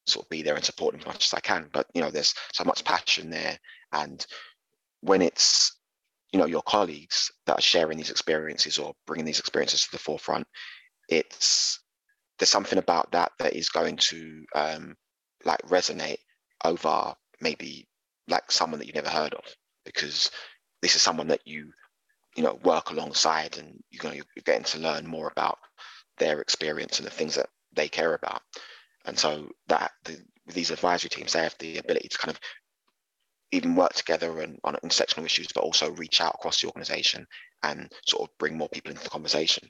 sort 0.07 0.27
of 0.27 0.31
be 0.31 0.43
there 0.43 0.55
and 0.55 0.65
support 0.65 0.93
them 0.93 1.01
as 1.01 1.07
much 1.07 1.25
as 1.27 1.35
I 1.35 1.41
can. 1.41 1.69
But 1.73 1.87
you 1.95 2.03
know, 2.03 2.11
there's 2.11 2.35
so 2.53 2.65
much 2.65 2.85
passion 2.85 3.31
there, 3.31 3.59
and 3.93 4.25
when 5.01 5.23
it's 5.23 5.81
you 6.33 6.39
know 6.39 6.47
your 6.47 6.63
colleagues 6.63 7.31
that 7.47 7.59
are 7.59 7.63
sharing 7.63 7.99
these 7.99 8.11
experiences 8.11 8.79
or 8.79 8.95
bringing 9.07 9.27
these 9.27 9.41
experiences 9.41 9.83
to 9.83 9.93
the 9.93 9.99
forefront, 9.99 10.47
it's 11.09 11.81
there's 12.39 12.51
something 12.51 12.79
about 12.79 13.13
that 13.13 13.33
that 13.39 13.55
is 13.55 13.69
going 13.69 13.97
to 13.97 14.45
um, 14.55 14.97
like 15.45 15.63
resonate 15.69 16.19
over 16.65 17.15
maybe 17.41 17.87
like 18.29 18.51
someone 18.51 18.79
that 18.79 18.87
you've 18.87 18.95
never 18.95 19.09
heard 19.09 19.35
of 19.35 19.45
because 19.85 20.31
this 20.81 20.95
is 20.95 21.03
someone 21.03 21.29
that 21.29 21.41
you 21.45 21.73
you 22.37 22.43
know 22.43 22.59
work 22.65 22.91
alongside 22.91 23.59
and 23.59 23.83
you 23.91 23.99
know 24.03 24.13
you're 24.13 24.25
getting 24.45 24.65
to 24.65 24.79
learn 24.79 25.07
more 25.07 25.29
about 25.29 25.59
their 26.19 26.41
experience 26.41 26.99
and 26.99 27.07
the 27.07 27.11
things 27.11 27.35
that 27.35 27.49
they 27.75 27.89
care 27.89 28.15
about 28.15 28.43
and 29.07 29.19
so 29.19 29.49
that 29.67 29.91
the, 30.05 30.17
these 30.55 30.71
advisory 30.71 31.11
teams 31.11 31.33
they 31.33 31.43
have 31.43 31.57
the 31.59 31.79
ability 31.79 32.09
to 32.09 32.19
kind 32.19 32.35
of 32.35 32.41
even 33.51 33.75
work 33.75 33.93
together 33.93 34.41
and 34.41 34.59
on 34.65 34.77
intersectional 34.85 35.27
issues 35.27 35.49
but 35.55 35.63
also 35.63 35.91
reach 35.93 36.21
out 36.21 36.35
across 36.39 36.61
the 36.61 36.67
organization 36.67 37.27
and 37.63 37.93
sort 38.07 38.23
of 38.23 38.39
bring 38.39 38.57
more 38.57 38.69
people 38.69 38.91
into 38.91 39.03
the 39.03 39.11
conversation 39.11 39.69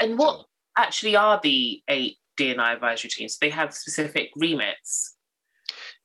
and 0.00 0.18
what 0.18 0.40
so, 0.40 0.44
actually 0.76 1.16
are 1.16 1.40
the 1.42 1.82
eight 1.88 2.16
D&I 2.36 2.72
advisory 2.72 3.10
teams? 3.10 3.38
They 3.38 3.50
have 3.50 3.74
specific 3.74 4.30
remits. 4.36 5.16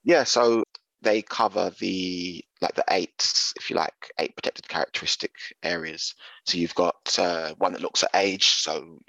Yeah, 0.08 0.24
so 0.24 0.63
they 1.02 1.22
cover 1.22 1.70
the 1.82 2.41
like 2.62 2.76
the 2.76 2.86
eight, 2.91 3.30
if 3.58 3.70
you 3.70 3.76
like, 3.76 4.10
eight 4.20 4.34
protected 4.38 4.65
characteristic 4.70 5.34
areas. 5.62 6.15
So 6.46 6.58
you've 6.58 6.74
got 6.76 6.96
uh, 7.20 7.54
one 7.58 7.74
that 7.74 7.82
looks 7.82 8.04
at 8.04 8.15
age, 8.15 8.46
so 8.46 9.00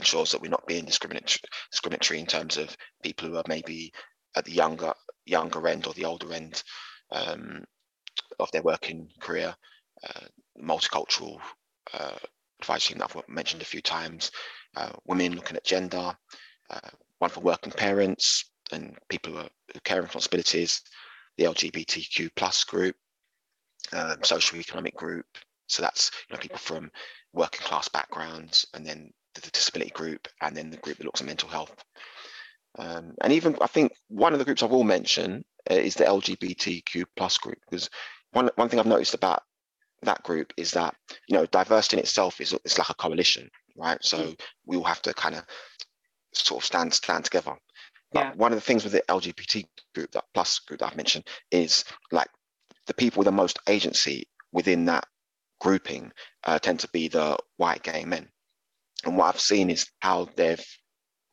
ensures 0.00 0.32
that 0.32 0.42
we're 0.42 0.50
not 0.50 0.66
being 0.66 0.84
discriminatory, 0.84 2.18
in 2.18 2.26
terms 2.26 2.56
of 2.56 2.76
people 3.04 3.28
who 3.28 3.36
are 3.36 3.44
maybe 3.46 3.92
at 4.34 4.46
the 4.46 4.50
younger 4.50 4.92
younger 5.26 5.64
end 5.68 5.86
or 5.86 5.94
the 5.94 6.04
older 6.04 6.32
end 6.32 6.60
um, 7.12 7.62
of 8.40 8.50
their 8.50 8.62
working 8.62 9.08
career. 9.20 9.54
Uh, 10.02 10.26
multicultural 10.60 11.38
uh, 11.94 12.18
advisory 12.60 12.94
team 12.94 12.98
that 12.98 13.12
I've 13.14 13.28
mentioned 13.28 13.62
a 13.62 13.64
few 13.64 13.80
times. 13.80 14.32
Uh, 14.76 14.90
women 15.06 15.36
looking 15.36 15.56
at 15.56 15.64
gender, 15.64 16.16
uh, 16.68 16.90
one 17.20 17.30
for 17.30 17.42
working 17.42 17.72
parents 17.72 18.50
and 18.72 18.96
people 19.08 19.32
who, 19.32 19.38
are, 19.38 19.50
who 19.72 19.80
care 19.84 20.02
responsibilities, 20.02 20.82
the 21.36 21.44
LGBTQ 21.44 22.30
plus 22.36 22.64
group, 22.64 22.96
um, 23.92 24.16
social 24.22 24.58
economic 24.58 24.94
group. 24.96 25.26
So 25.66 25.82
that's 25.82 26.10
you 26.28 26.34
know 26.34 26.40
people 26.40 26.58
from 26.58 26.90
working 27.32 27.60
class 27.66 27.88
backgrounds, 27.88 28.66
and 28.74 28.86
then 28.86 29.12
the, 29.34 29.42
the 29.42 29.50
disability 29.50 29.90
group, 29.90 30.28
and 30.40 30.56
then 30.56 30.70
the 30.70 30.78
group 30.78 30.98
that 30.98 31.04
looks 31.04 31.20
at 31.20 31.26
mental 31.26 31.48
health. 31.48 31.74
Um, 32.78 33.14
and 33.22 33.32
even 33.32 33.56
I 33.60 33.66
think 33.66 33.92
one 34.08 34.32
of 34.32 34.38
the 34.38 34.44
groups 34.44 34.62
I 34.62 34.66
will 34.66 34.84
mention 34.84 35.44
uh, 35.70 35.74
is 35.74 35.94
the 35.94 36.04
LGBTQ 36.04 37.04
plus 37.16 37.38
group 37.38 37.58
because 37.68 37.90
one 38.32 38.50
one 38.56 38.68
thing 38.68 38.78
I've 38.78 38.86
noticed 38.86 39.14
about 39.14 39.42
that 40.02 40.22
group 40.22 40.52
is 40.56 40.70
that 40.72 40.94
you 41.28 41.36
know 41.36 41.46
diversity 41.46 41.96
in 41.96 42.02
itself 42.02 42.40
is 42.40 42.52
it's 42.64 42.78
like 42.78 42.90
a 42.90 42.94
coalition 42.94 43.50
right? 43.78 44.04
So 44.04 44.18
mm. 44.18 44.40
we 44.66 44.76
all 44.76 44.84
have 44.84 45.02
to 45.02 45.14
kind 45.14 45.36
of 45.36 45.44
sort 46.34 46.62
of 46.62 46.66
stand 46.66 46.92
stand 46.92 47.24
together. 47.24 47.54
But 48.12 48.20
yeah. 48.20 48.32
one 48.34 48.52
of 48.52 48.56
the 48.56 48.64
things 48.64 48.84
with 48.84 48.92
the 48.92 49.02
LGBT 49.08 49.64
group, 49.94 50.12
that 50.12 50.24
plus 50.34 50.58
group 50.60 50.80
that 50.80 50.86
I've 50.86 50.96
mentioned, 50.96 51.26
is 51.50 51.84
like 52.10 52.28
the 52.86 52.94
people 52.94 53.20
with 53.20 53.26
the 53.26 53.32
most 53.32 53.58
agency 53.68 54.28
within 54.52 54.86
that 54.86 55.04
grouping 55.60 56.12
uh, 56.44 56.58
tend 56.58 56.80
to 56.80 56.88
be 56.88 57.08
the 57.08 57.36
white 57.56 57.82
gay 57.82 58.04
men. 58.04 58.28
And 59.04 59.16
what 59.16 59.34
I've 59.34 59.40
seen 59.40 59.70
is 59.70 59.86
how 60.00 60.28
they've 60.36 60.64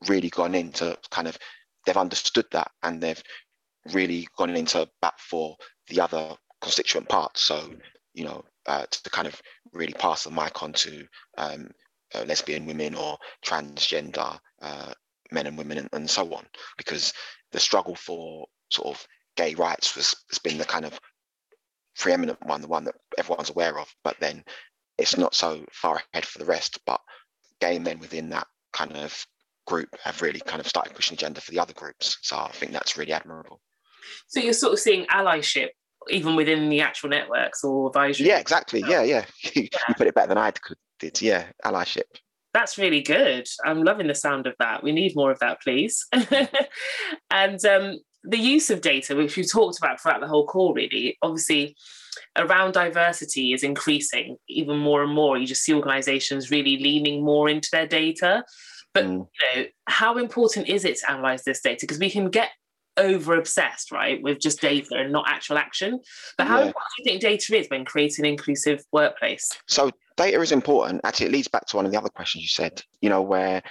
really 0.07 0.29
gone 0.29 0.55
into 0.55 0.97
kind 1.11 1.27
of 1.27 1.37
they've 1.85 1.97
understood 1.97 2.45
that 2.51 2.71
and 2.83 3.01
they've 3.01 3.21
really 3.93 4.27
gone 4.37 4.55
into 4.55 4.89
bat 5.01 5.13
for 5.19 5.55
the 5.87 6.01
other 6.01 6.35
constituent 6.61 7.07
parts. 7.07 7.41
So 7.41 7.71
you 8.15 8.25
know 8.25 8.43
uh, 8.65 8.85
to 8.89 9.09
kind 9.09 9.27
of 9.27 9.39
really 9.73 9.93
pass 9.93 10.23
the 10.23 10.31
mic 10.31 10.63
on 10.63 10.73
to 10.73 11.05
um, 11.37 11.69
uh, 12.15 12.23
lesbian 12.23 12.65
women 12.65 12.95
or 12.95 13.17
transgender 13.45 14.39
uh, 14.61 14.93
men 15.31 15.47
and 15.47 15.57
women 15.57 15.77
and, 15.77 15.89
and, 15.93 16.09
so 16.09 16.33
on 16.33 16.45
because 16.77 17.13
the 17.51 17.59
struggle 17.59 17.95
for 17.95 18.45
sort 18.69 18.95
of 18.95 19.07
gay 19.35 19.55
rights 19.55 19.95
was, 19.95 20.15
has 20.29 20.39
been 20.39 20.57
the 20.57 20.65
kind 20.65 20.85
of 20.85 20.99
preeminent 21.97 22.37
one 22.45 22.61
the 22.61 22.67
one 22.67 22.83
that 22.83 22.95
everyone's 23.17 23.49
aware 23.49 23.79
of 23.79 23.87
but 24.03 24.15
then 24.19 24.43
it's 24.97 25.17
not 25.17 25.35
so 25.35 25.63
far 25.71 26.01
ahead 26.13 26.25
for 26.25 26.39
the 26.39 26.45
rest. 26.45 26.79
But 26.85 27.01
gay 27.59 27.79
men 27.79 27.99
within 27.99 28.29
that 28.29 28.47
kind 28.73 28.95
of 28.95 29.25
group 29.67 29.89
have 30.03 30.21
really 30.21 30.39
kind 30.39 30.59
of 30.59 30.67
started 30.67 30.93
pushing 30.93 31.15
agenda 31.15 31.41
for 31.41 31.51
the 31.51 31.59
other 31.59 31.73
groups. 31.73 32.17
So 32.21 32.37
i 32.37 32.51
think 32.51 32.71
that's 32.71 32.97
really 32.97 33.13
admirable. 33.13 33.61
So 34.27 34.39
you're 34.39 34.53
sort 34.53 34.73
of 34.73 34.79
seeing 34.79 35.05
allyship 35.07 35.69
even 36.09 36.35
within 36.35 36.69
the 36.69 36.81
actual 36.81 37.09
networks 37.09 37.63
or 37.63 37.87
advisory? 37.87 38.27
Yeah 38.27 38.39
exactly. 38.39 38.83
Yeah 38.87 39.03
yeah. 39.03 39.25
You 39.55 39.69
put 39.97 40.07
it 40.07 40.15
better 40.15 40.27
than 40.27 40.37
i 40.37 40.51
could 40.51 40.77
did. 40.99 41.21
Yeah, 41.21 41.45
allyship. 41.63 42.03
That's 42.55 42.77
really 42.77 43.01
good. 43.01 43.49
I'm 43.65 43.83
loving 43.83 44.07
the 44.07 44.15
sound 44.15 44.47
of 44.47 44.55
that. 44.59 44.81
We 44.81 44.93
need 44.93 45.13
more 45.13 45.29
of 45.29 45.39
that, 45.39 45.61
please. 45.61 46.07
and 47.29 47.65
um, 47.65 47.99
the 48.23 48.37
use 48.37 48.69
of 48.69 48.79
data, 48.79 49.13
which 49.13 49.35
we've 49.35 49.51
talked 49.51 49.77
about 49.77 49.99
throughout 49.99 50.21
the 50.21 50.27
whole 50.27 50.47
call, 50.47 50.73
really, 50.73 51.17
obviously 51.21 51.75
around 52.37 52.71
diversity 52.71 53.51
is 53.51 53.61
increasing 53.61 54.37
even 54.47 54.77
more 54.77 55.03
and 55.03 55.13
more. 55.13 55.37
You 55.37 55.45
just 55.45 55.63
see 55.63 55.73
organizations 55.73 56.49
really 56.49 56.77
leaning 56.77 57.25
more 57.25 57.49
into 57.49 57.67
their 57.73 57.87
data. 57.87 58.45
But 58.93 59.03
mm. 59.03 59.27
you 59.53 59.61
know, 59.61 59.67
how 59.87 60.17
important 60.17 60.69
is 60.69 60.85
it 60.85 60.97
to 60.99 61.11
analyze 61.11 61.43
this 61.43 61.59
data? 61.59 61.79
Because 61.81 61.99
we 61.99 62.09
can 62.09 62.29
get 62.29 62.51
over 62.95 63.35
obsessed, 63.35 63.91
right, 63.91 64.23
with 64.23 64.39
just 64.39 64.61
data 64.61 64.95
and 64.95 65.11
not 65.11 65.25
actual 65.27 65.57
action. 65.57 65.99
But 66.37 66.47
how 66.47 66.59
yeah. 66.59 66.67
important 66.67 66.91
do 66.95 67.03
you 67.03 67.19
think 67.19 67.21
data 67.21 67.59
is 67.59 67.67
when 67.69 67.83
creating 67.83 68.23
an 68.23 68.31
inclusive 68.31 68.81
workplace? 68.93 69.49
So 69.67 69.91
data 70.17 70.39
is 70.41 70.51
important. 70.51 71.01
Actually, 71.03 71.27
it 71.27 71.31
leads 71.33 71.47
back 71.47 71.65
to 71.67 71.75
one 71.75 71.85
of 71.85 71.91
the 71.91 71.97
other 71.97 72.09
questions 72.09 72.43
you 72.43 72.47
said, 72.47 72.81
you 73.01 73.09
know, 73.09 73.21
where 73.21 73.61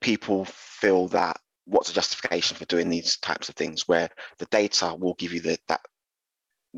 people 0.00 0.44
feel 0.46 1.08
that 1.08 1.36
what's 1.66 1.88
the 1.88 1.94
justification 1.94 2.56
for 2.56 2.64
doing 2.64 2.88
these 2.88 3.18
types 3.18 3.48
of 3.48 3.54
things, 3.54 3.86
where 3.86 4.08
the 4.38 4.46
data 4.46 4.94
will 4.98 5.14
give 5.14 5.32
you 5.32 5.40
the, 5.40 5.58
that 5.68 5.80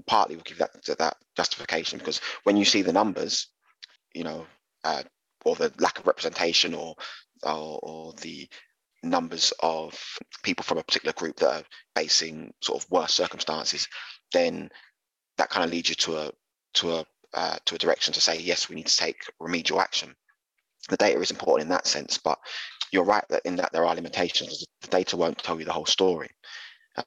partly 0.06 0.36
will 0.36 0.42
give 0.42 0.58
that 0.58 0.70
that 0.98 1.16
justification 1.36 1.98
because 1.98 2.20
when 2.44 2.56
you 2.56 2.64
see 2.64 2.82
the 2.82 2.92
numbers, 2.92 3.48
you 4.14 4.24
know, 4.24 4.46
uh, 4.84 5.02
or 5.44 5.54
the 5.56 5.72
lack 5.78 5.98
of 5.98 6.06
representation 6.06 6.74
or, 6.74 6.94
or, 7.42 7.78
or 7.82 8.12
the 8.20 8.48
numbers 9.02 9.52
of 9.60 9.98
people 10.42 10.62
from 10.62 10.78
a 10.78 10.82
particular 10.82 11.12
group 11.12 11.36
that 11.36 11.54
are 11.54 11.64
facing 11.96 12.52
sort 12.60 12.82
of 12.82 12.90
worse 12.90 13.12
circumstances, 13.12 13.88
then 14.32 14.70
that 15.38 15.50
kind 15.50 15.64
of 15.64 15.70
leads 15.70 15.88
you 15.88 15.94
to 15.94 16.16
a 16.16 16.30
to 16.74 16.92
a 16.92 17.04
uh, 17.34 17.56
to 17.64 17.74
a 17.74 17.78
direction 17.78 18.12
to 18.14 18.20
say 18.20 18.38
yes, 18.38 18.68
we 18.68 18.76
need 18.76 18.86
to 18.86 18.96
take 18.96 19.22
remedial 19.40 19.80
action. 19.80 20.14
The 20.88 20.96
data 20.96 21.20
is 21.20 21.30
important 21.30 21.66
in 21.66 21.70
that 21.70 21.86
sense, 21.86 22.18
but 22.18 22.38
you're 22.90 23.04
right 23.04 23.24
that 23.30 23.42
in 23.44 23.56
that 23.56 23.72
there 23.72 23.84
are 23.86 23.94
limitations. 23.94 24.64
The 24.80 24.88
data 24.88 25.16
won't 25.16 25.38
tell 25.38 25.58
you 25.58 25.64
the 25.64 25.72
whole 25.72 25.86
story. 25.86 26.30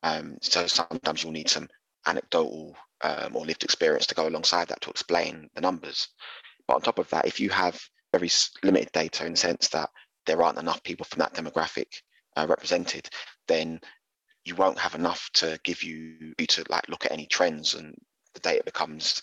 Um, 0.01 0.37
so 0.41 0.65
sometimes 0.67 1.23
you'll 1.23 1.33
need 1.33 1.49
some 1.49 1.69
anecdotal 2.07 2.75
um, 3.03 3.35
or 3.35 3.45
lived 3.45 3.63
experience 3.63 4.07
to 4.07 4.15
go 4.15 4.27
alongside 4.27 4.67
that 4.69 4.81
to 4.81 4.89
explain 4.89 5.49
the 5.53 5.61
numbers. 5.61 6.07
But 6.67 6.75
on 6.75 6.81
top 6.81 6.99
of 6.99 7.09
that, 7.09 7.27
if 7.27 7.39
you 7.39 7.49
have 7.49 7.79
very 8.11 8.29
limited 8.63 8.91
data 8.93 9.25
in 9.25 9.33
the 9.33 9.37
sense 9.37 9.67
that 9.69 9.89
there 10.25 10.41
aren't 10.41 10.57
enough 10.57 10.81
people 10.83 11.05
from 11.05 11.19
that 11.19 11.33
demographic 11.33 12.01
uh, 12.35 12.47
represented, 12.49 13.07
then 13.47 13.79
you 14.45 14.55
won't 14.55 14.79
have 14.79 14.95
enough 14.95 15.29
to 15.33 15.59
give 15.63 15.83
you, 15.83 16.33
you 16.37 16.47
to 16.47 16.63
like 16.69 16.87
look 16.89 17.05
at 17.05 17.11
any 17.11 17.25
trends 17.25 17.75
and 17.75 17.95
the 18.33 18.39
data 18.39 18.63
becomes 18.63 19.21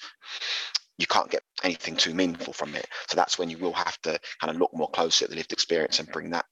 you 0.99 1.07
can't 1.07 1.31
get 1.31 1.43
anything 1.63 1.97
too 1.97 2.15
meaningful 2.15 2.53
from 2.53 2.75
it. 2.75 2.87
So 3.09 3.17
that's 3.17 3.39
when 3.39 3.51
you 3.51 3.59
will 3.59 3.73
have 3.73 4.01
to 4.03 4.19
kind 4.41 4.51
of 4.51 4.57
look 4.57 4.75
more 4.75 4.91
closely 4.91 5.25
at 5.25 5.31
the 5.31 5.37
lived 5.37 5.53
experience 5.53 5.99
and 5.99 6.11
bring 6.11 6.31
that 6.31 6.47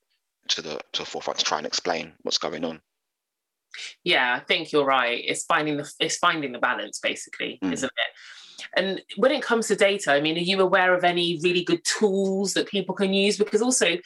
to 0.48 0.62
the 0.62 0.80
to 0.92 1.02
the 1.02 1.06
forefront 1.06 1.38
to 1.38 1.44
try 1.44 1.58
and 1.58 1.66
explain 1.66 2.12
what's 2.22 2.38
going 2.38 2.64
on. 2.64 2.80
Yeah, 4.02 4.34
I 4.34 4.40
think 4.40 4.72
you're 4.72 4.84
right. 4.84 5.22
It's 5.24 5.44
finding 5.44 5.76
the 5.76 5.92
it's 6.00 6.16
finding 6.16 6.52
the 6.52 6.58
balance 6.58 6.98
basically, 6.98 7.58
mm. 7.62 7.72
isn't 7.72 7.86
it? 7.88 8.66
And 8.76 9.02
when 9.16 9.32
it 9.32 9.42
comes 9.42 9.68
to 9.68 9.76
data, 9.76 10.12
I 10.12 10.20
mean, 10.20 10.36
are 10.36 10.40
you 10.40 10.60
aware 10.60 10.94
of 10.94 11.04
any 11.04 11.38
really 11.42 11.64
good 11.64 11.84
tools 11.84 12.54
that 12.54 12.68
people 12.68 12.94
can 12.94 13.14
use? 13.14 13.38
Because 13.38 13.62
also, 13.62 13.96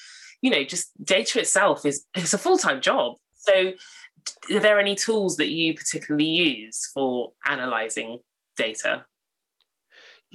you 0.43 0.51
know, 0.51 0.65
just 0.65 0.91
data 1.05 1.41
itself 1.41 1.85
is 1.85 2.05
it's 2.15 2.35
a 2.35 2.39
full 2.39 2.59
time 2.59 2.81
job. 2.81 3.17
So, 3.35 3.73
are 4.55 4.61
there 4.61 4.79
any 4.79 4.95
tools 4.95 5.37
that 5.37 5.51
you 5.51 5.75
particularly 5.75 6.27
use 6.27 6.91
for 6.93 7.33
analyzing 7.47 8.21
data? 8.57 9.05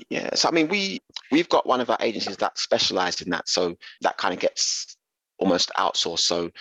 Yeah, 0.09 0.35
so 0.35 0.47
I 0.47 0.51
mean, 0.51 0.67
we 0.67 1.01
we've 1.31 1.49
got 1.49 1.65
one 1.65 1.81
of 1.81 1.89
our 1.89 1.97
agencies 1.99 2.37
that 2.37 2.57
specialised 2.57 3.21
in 3.21 3.29
that, 3.31 3.49
so 3.49 3.75
that 4.01 4.17
kind 4.17 4.33
of 4.33 4.39
gets 4.39 4.95
almost 5.37 5.71
outsourced. 5.77 6.19
So 6.19 6.51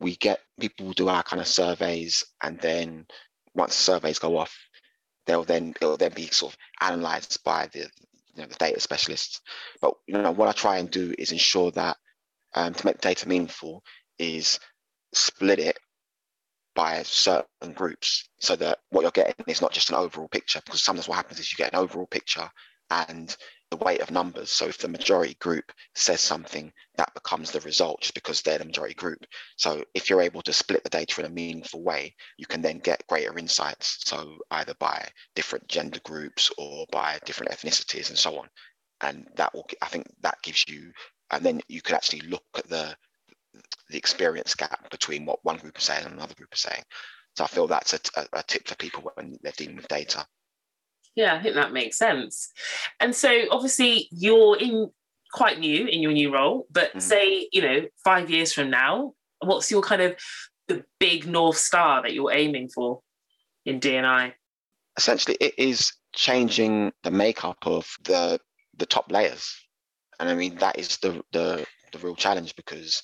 we 0.00 0.16
get 0.16 0.40
people 0.58 0.92
do 0.92 1.08
our 1.08 1.22
kind 1.22 1.40
of 1.40 1.46
surveys, 1.46 2.24
and 2.42 2.58
then 2.60 3.06
once 3.54 3.76
the 3.76 3.82
surveys 3.82 4.18
go 4.18 4.36
off, 4.36 4.56
they'll 5.26 5.44
then 5.44 5.74
it'll 5.80 5.96
then 5.96 6.12
be 6.14 6.26
sort 6.28 6.54
of 6.54 6.58
analysed 6.88 7.42
by 7.44 7.68
the 7.72 7.80
you 8.34 8.42
know 8.42 8.46
the 8.46 8.54
data 8.54 8.80
specialists. 8.80 9.40
But 9.80 9.94
you 10.06 10.18
know 10.18 10.32
what 10.32 10.48
I 10.48 10.52
try 10.52 10.78
and 10.78 10.90
do 10.90 11.14
is 11.18 11.32
ensure 11.32 11.70
that 11.72 11.96
um, 12.54 12.74
to 12.74 12.86
make 12.86 13.00
data 13.00 13.28
meaningful 13.28 13.82
is 14.18 14.58
split 15.12 15.58
it 15.58 15.78
by 16.74 17.02
certain 17.02 17.72
groups 17.74 18.28
so 18.38 18.54
that 18.54 18.78
what 18.90 19.02
you're 19.02 19.10
getting 19.10 19.34
is 19.48 19.60
not 19.60 19.72
just 19.72 19.88
an 19.88 19.96
overall 19.96 20.28
picture 20.28 20.60
because 20.64 20.80
sometimes 20.80 21.08
what 21.08 21.16
happens 21.16 21.40
is 21.40 21.50
you 21.50 21.56
get 21.56 21.72
an 21.72 21.78
overall 21.78 22.06
picture 22.06 22.48
and 22.90 23.36
the 23.70 23.76
weight 23.76 24.00
of 24.00 24.10
numbers. 24.10 24.50
So 24.50 24.66
if 24.66 24.78
the 24.78 24.88
majority 24.88 25.34
group 25.34 25.72
says 25.94 26.20
something, 26.20 26.72
that 26.96 27.12
becomes 27.14 27.50
the 27.50 27.60
result 27.60 28.00
just 28.00 28.14
because 28.14 28.40
they're 28.40 28.58
the 28.58 28.64
majority 28.64 28.94
group. 28.94 29.26
So 29.56 29.84
if 29.94 30.08
you're 30.08 30.22
able 30.22 30.42
to 30.42 30.52
split 30.52 30.84
the 30.84 30.90
data 30.90 31.20
in 31.20 31.26
a 31.26 31.30
meaningful 31.30 31.82
way, 31.82 32.14
you 32.38 32.46
can 32.46 32.62
then 32.62 32.78
get 32.78 33.06
greater 33.06 33.36
insights. 33.38 33.98
So 34.04 34.38
either 34.50 34.74
by 34.78 35.06
different 35.34 35.68
gender 35.68 36.00
groups 36.04 36.50
or 36.56 36.86
by 36.90 37.18
different 37.26 37.52
ethnicities 37.52 38.08
and 38.08 38.18
so 38.18 38.38
on. 38.38 38.48
And 39.02 39.28
that 39.36 39.54
will, 39.54 39.66
I 39.82 39.86
think 39.86 40.06
that 40.22 40.42
gives 40.42 40.64
you, 40.66 40.92
and 41.30 41.44
then 41.44 41.60
you 41.68 41.82
could 41.82 41.94
actually 41.94 42.22
look 42.22 42.44
at 42.56 42.68
the 42.68 42.96
the 43.90 43.96
experience 43.96 44.54
gap 44.54 44.90
between 44.90 45.24
what 45.24 45.44
one 45.44 45.56
group 45.56 45.78
is 45.78 45.84
saying 45.84 46.04
and 46.04 46.14
another 46.14 46.34
group 46.34 46.52
is 46.52 46.60
saying. 46.60 46.82
So 47.36 47.44
I 47.44 47.46
feel 47.46 47.66
that's 47.66 47.94
a, 47.94 48.00
a, 48.16 48.26
a 48.34 48.42
tip 48.42 48.68
for 48.68 48.76
people 48.76 49.10
when 49.14 49.38
they're 49.42 49.52
dealing 49.56 49.76
with 49.76 49.88
data. 49.88 50.26
Yeah, 51.18 51.34
I 51.34 51.42
think 51.42 51.56
that 51.56 51.72
makes 51.72 51.98
sense. 51.98 52.52
And 53.00 53.12
so 53.12 53.42
obviously 53.50 54.06
you're 54.12 54.56
in 54.56 54.88
quite 55.32 55.58
new 55.58 55.88
in 55.88 56.00
your 56.00 56.12
new 56.12 56.32
role, 56.32 56.68
but 56.70 56.90
mm-hmm. 56.90 57.00
say, 57.00 57.48
you 57.52 57.60
know, 57.60 57.88
five 58.04 58.30
years 58.30 58.52
from 58.52 58.70
now, 58.70 59.14
what's 59.40 59.68
your 59.68 59.82
kind 59.82 60.00
of 60.00 60.14
the 60.68 60.84
big 61.00 61.26
North 61.26 61.56
Star 61.56 62.02
that 62.02 62.12
you're 62.12 62.32
aiming 62.32 62.68
for 62.68 63.00
in 63.64 63.80
DNI? 63.80 64.32
Essentially, 64.96 65.36
it 65.40 65.54
is 65.58 65.92
changing 66.14 66.92
the 67.02 67.10
makeup 67.10 67.58
of 67.62 67.92
the 68.04 68.38
the 68.76 68.86
top 68.86 69.10
layers. 69.10 69.52
And 70.20 70.28
I 70.28 70.36
mean 70.36 70.54
that 70.58 70.78
is 70.78 70.98
the 70.98 71.20
the 71.32 71.66
the 71.90 71.98
real 71.98 72.14
challenge 72.14 72.54
because 72.54 73.02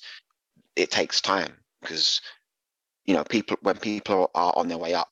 it 0.77 0.89
takes 0.89 1.19
time 1.19 1.51
because 1.81 2.21
you 3.03 3.13
know 3.13 3.25
people 3.25 3.57
when 3.59 3.75
people 3.75 4.31
are 4.35 4.53
on 4.55 4.69
their 4.69 4.77
way 4.77 4.93
up 4.93 5.09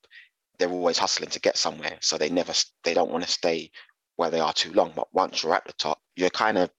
they're 0.59 0.69
always 0.69 0.97
hustling 0.97 1.29
to 1.29 1.39
get 1.39 1.57
somewhere 1.57 1.97
so 2.01 2.17
they 2.17 2.29
never 2.29 2.53
they 2.83 2.93
don't 2.93 3.11
want 3.11 3.23
to 3.23 3.29
stay 3.29 3.69
where 4.15 4.29
they 4.29 4.39
are 4.39 4.53
too 4.53 4.71
long 4.73 4.91
but 4.95 5.07
once 5.13 5.43
you're 5.43 5.55
at 5.55 5.65
the 5.65 5.73
top 5.73 5.99
you're 6.15 6.29
kind 6.29 6.57
of 6.57 6.69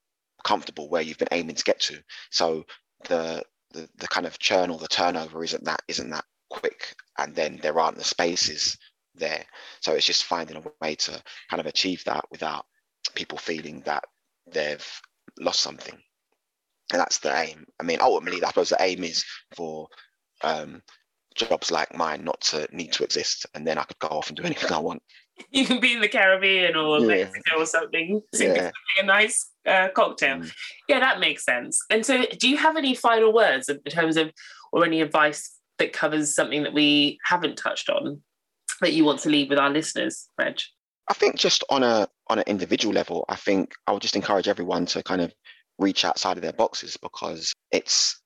comfortable 0.45 0.89
where 0.89 1.03
you've 1.03 1.19
been 1.19 1.29
aiming 1.33 1.57
to 1.57 1.65
get 1.65 1.81
to. 1.81 2.01
So 2.31 2.65
the 3.09 3.43
the, 3.73 3.89
the 3.97 4.07
kind 4.07 4.25
of 4.25 4.39
churn 4.39 4.71
or 4.71 4.79
the 4.79 4.87
turnover 4.87 5.43
isn't 5.43 5.65
that 5.65 5.83
isn't 5.89 6.11
that 6.11 6.25
quick 6.49 6.95
and 7.19 7.35
then 7.35 7.59
there 7.61 7.81
aren't 7.81 7.99
the 7.99 8.05
spaces 8.05 8.77
there. 9.17 9.45
So 9.81 9.93
it's 9.95 10.07
just 10.07 10.25
finding 10.25 10.57
a 10.57 10.63
way 10.81 10.95
to 10.95 11.23
kind 11.51 11.61
of 11.61 11.67
achieve 11.67 12.05
that 12.05 12.25
without 12.31 12.67
people 13.15 13.37
feeling 13.37 13.81
that 13.81 14.05
they've 14.53 14.87
lost 15.41 15.61
something. 15.61 15.99
And 16.93 17.01
that's 17.01 17.19
the 17.19 17.37
aim. 17.37 17.65
I 17.81 17.83
mean 17.83 17.99
ultimately 18.01 18.45
i 18.45 18.49
suppose 18.49 18.69
the 18.69 18.77
aim 18.81 19.03
is 19.03 19.25
for 19.57 19.89
um, 20.43 20.83
jobs 21.35 21.71
like 21.71 21.97
mine 21.97 22.25
not 22.25 22.41
to 22.43 22.69
need 22.73 22.93
to 22.93 23.05
exist, 23.05 23.47
and 23.55 23.67
then 23.67 23.79
I 23.79 23.85
could 23.85 23.99
go 23.99 24.09
off 24.09 24.29
and 24.29 24.37
do 24.37 24.43
anything 24.45 24.73
I 24.73 24.79
want. 24.79 25.03
You 25.51 25.67
can 25.67 25.81
be 25.81 25.95
in 25.95 26.01
the 26.01 26.07
Caribbean 26.07 26.77
or 26.77 27.01
yeah. 27.01 27.25
Mexico 27.25 27.59
or 27.59 27.67
something, 27.67 28.23
yeah. 28.35 28.71
a 29.01 29.05
nice 29.05 29.51
uh, 29.67 29.89
cocktail. 29.89 30.37
Mm. 30.37 30.53
Yeah, 30.89 31.01
that 31.01 31.19
makes 31.19 31.45
sense. 31.45 31.85
And 31.91 32.07
so, 32.07 32.25
do 32.39 32.49
you 32.49 32.57
have 32.57 32.77
any 32.77 32.95
final 32.95 33.33
words 33.33 33.69
in 33.69 33.81
terms 33.83 34.17
of, 34.17 34.31
or 34.73 34.85
any 34.85 35.01
advice 35.01 35.59
that 35.79 35.93
covers 35.93 36.33
something 36.33 36.63
that 36.63 36.73
we 36.73 37.19
haven't 37.25 37.57
touched 37.57 37.91
on 37.91 38.23
that 38.81 38.93
you 38.93 39.05
want 39.05 39.19
to 39.21 39.29
leave 39.29 39.49
with 39.51 39.59
our 39.59 39.71
listeners, 39.71 40.29
Reg? 40.39 40.61
I 41.09 41.15
think 41.15 41.35
just 41.35 41.65
on 41.69 41.83
a 41.83 42.07
on 42.29 42.39
an 42.39 42.45
individual 42.47 42.95
level, 42.95 43.25
I 43.29 43.35
think 43.35 43.73
I 43.89 43.93
would 43.93 44.03
just 44.03 44.15
encourage 44.15 44.47
everyone 44.47 44.87
to 44.87 45.03
kind 45.03 45.21
of 45.21 45.35
reach 45.79 46.05
outside 46.05 46.37
of 46.37 46.43
their 46.43 46.53
boxes 46.53 46.97
because 46.97 47.53
it's 47.73 48.21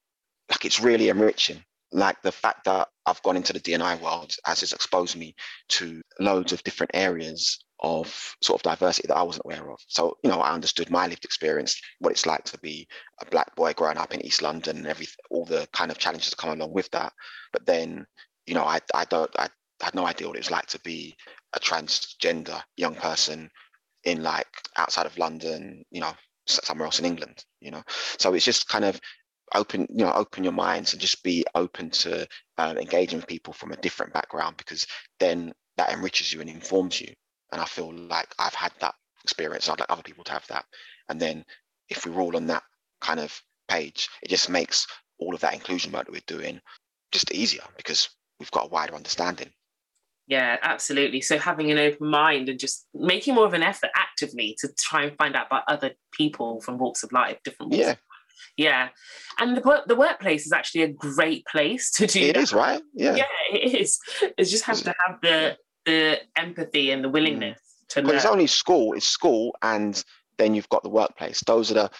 like 0.50 0.64
it's 0.64 0.80
really 0.80 1.08
enriching 1.08 1.62
like 1.92 2.20
the 2.22 2.32
fact 2.32 2.64
that 2.64 2.88
I've 3.06 3.22
gone 3.22 3.36
into 3.36 3.52
the 3.52 3.60
DNI 3.60 4.00
world 4.00 4.34
has 4.44 4.60
just 4.60 4.74
exposed 4.74 5.16
me 5.16 5.34
to 5.70 6.02
loads 6.20 6.52
of 6.52 6.62
different 6.62 6.90
areas 6.94 7.64
of 7.80 8.34
sort 8.42 8.58
of 8.60 8.62
diversity 8.62 9.06
that 9.08 9.16
I 9.16 9.22
wasn't 9.22 9.46
aware 9.46 9.70
of. 9.70 9.78
So, 9.86 10.16
you 10.22 10.30
know, 10.30 10.40
I 10.40 10.52
understood 10.52 10.90
my 10.90 11.06
lived 11.06 11.24
experience, 11.24 11.80
what 12.00 12.10
it's 12.10 12.26
like 12.26 12.44
to 12.44 12.58
be 12.58 12.88
a 13.22 13.26
black 13.26 13.54
boy 13.56 13.72
growing 13.72 13.96
up 13.98 14.12
in 14.12 14.24
East 14.24 14.42
London 14.42 14.78
and 14.78 14.86
every 14.86 15.06
all 15.30 15.44
the 15.44 15.68
kind 15.72 15.90
of 15.90 15.98
challenges 15.98 16.30
that 16.30 16.36
come 16.36 16.50
along 16.50 16.72
with 16.72 16.90
that. 16.90 17.12
But 17.52 17.66
then, 17.66 18.04
you 18.46 18.54
know, 18.54 18.64
I 18.64 18.80
I 18.94 19.04
don't 19.04 19.30
I 19.38 19.48
had 19.80 19.94
no 19.94 20.06
idea 20.06 20.26
what 20.26 20.36
it 20.36 20.40
was 20.40 20.50
like 20.50 20.66
to 20.66 20.80
be 20.80 21.16
a 21.54 21.60
transgender 21.60 22.60
young 22.76 22.94
person 22.94 23.48
in 24.04 24.22
like 24.22 24.48
outside 24.76 25.06
of 25.06 25.16
London, 25.18 25.84
you 25.90 26.00
know, 26.00 26.12
somewhere 26.46 26.86
else 26.86 26.98
in 26.98 27.04
England, 27.04 27.44
you 27.60 27.70
know. 27.70 27.82
So 28.18 28.34
it's 28.34 28.44
just 28.44 28.68
kind 28.68 28.84
of 28.84 29.00
open 29.54 29.86
you 29.90 30.04
know 30.04 30.12
open 30.12 30.44
your 30.44 30.52
minds 30.52 30.92
and 30.92 31.00
just 31.00 31.22
be 31.22 31.44
open 31.54 31.90
to 31.90 32.26
uh, 32.58 32.74
engaging 32.78 33.18
with 33.18 33.26
people 33.26 33.52
from 33.52 33.72
a 33.72 33.76
different 33.76 34.12
background 34.12 34.56
because 34.56 34.86
then 35.18 35.52
that 35.76 35.92
enriches 35.92 36.32
you 36.32 36.40
and 36.40 36.50
informs 36.50 37.00
you. 37.00 37.12
And 37.52 37.60
i 37.60 37.64
feel 37.64 37.92
like 37.92 38.28
i've 38.38 38.54
had 38.54 38.72
that 38.80 38.94
experience. 39.24 39.68
I'd 39.68 39.80
like 39.80 39.90
other 39.90 40.02
people 40.02 40.24
to 40.24 40.32
have 40.32 40.46
that. 40.48 40.64
And 41.08 41.20
then 41.20 41.44
if 41.88 42.06
we're 42.06 42.20
all 42.20 42.36
on 42.36 42.46
that 42.46 42.62
kind 43.00 43.20
of 43.20 43.40
page 43.68 44.08
it 44.22 44.28
just 44.28 44.48
makes 44.48 44.86
all 45.18 45.34
of 45.34 45.40
that 45.40 45.54
inclusion 45.54 45.92
work 45.92 46.06
that 46.06 46.12
we're 46.12 46.20
doing 46.26 46.60
just 47.12 47.32
easier 47.32 47.62
because 47.76 48.08
we've 48.38 48.50
got 48.50 48.66
a 48.66 48.68
wider 48.68 48.94
understanding. 48.94 49.50
Yeah 50.26 50.58
absolutely. 50.62 51.20
So 51.22 51.38
having 51.38 51.70
an 51.70 51.78
open 51.78 52.08
mind 52.10 52.48
and 52.48 52.58
just 52.58 52.86
making 52.94 53.34
more 53.34 53.46
of 53.46 53.54
an 53.54 53.62
effort 53.62 53.90
actively 53.94 54.56
to 54.60 54.68
try 54.78 55.04
and 55.04 55.16
find 55.16 55.34
out 55.36 55.46
about 55.46 55.64
other 55.68 55.92
people 56.12 56.60
from 56.60 56.78
walks 56.78 57.02
of 57.02 57.12
life 57.12 57.38
different 57.44 57.72
walks 57.72 57.86
yeah 57.86 57.94
yeah, 58.56 58.88
and 59.38 59.56
the 59.56 59.82
the 59.86 59.96
workplace 59.96 60.46
is 60.46 60.52
actually 60.52 60.82
a 60.82 60.88
great 60.88 61.44
place 61.46 61.90
to 61.92 62.06
do. 62.06 62.20
It 62.20 62.34
that. 62.34 62.42
is 62.42 62.52
right. 62.52 62.82
Yeah, 62.94 63.16
yeah, 63.16 63.24
it 63.52 63.80
is. 63.80 63.98
It's 64.36 64.50
just 64.50 64.64
have 64.64 64.82
to 64.82 64.94
have 65.06 65.20
the 65.22 65.56
the 65.84 66.20
empathy 66.36 66.90
and 66.90 67.02
the 67.02 67.08
willingness 67.08 67.58
mm. 67.58 67.94
to. 67.94 68.02
But 68.02 68.14
it's 68.14 68.24
only 68.24 68.46
school. 68.46 68.94
It's 68.94 69.06
school, 69.06 69.56
and 69.62 70.02
then 70.38 70.54
you've 70.54 70.68
got 70.68 70.82
the 70.82 70.90
workplace. 70.90 71.42
Those 71.46 71.70
are 71.70 71.74
the 71.74 71.90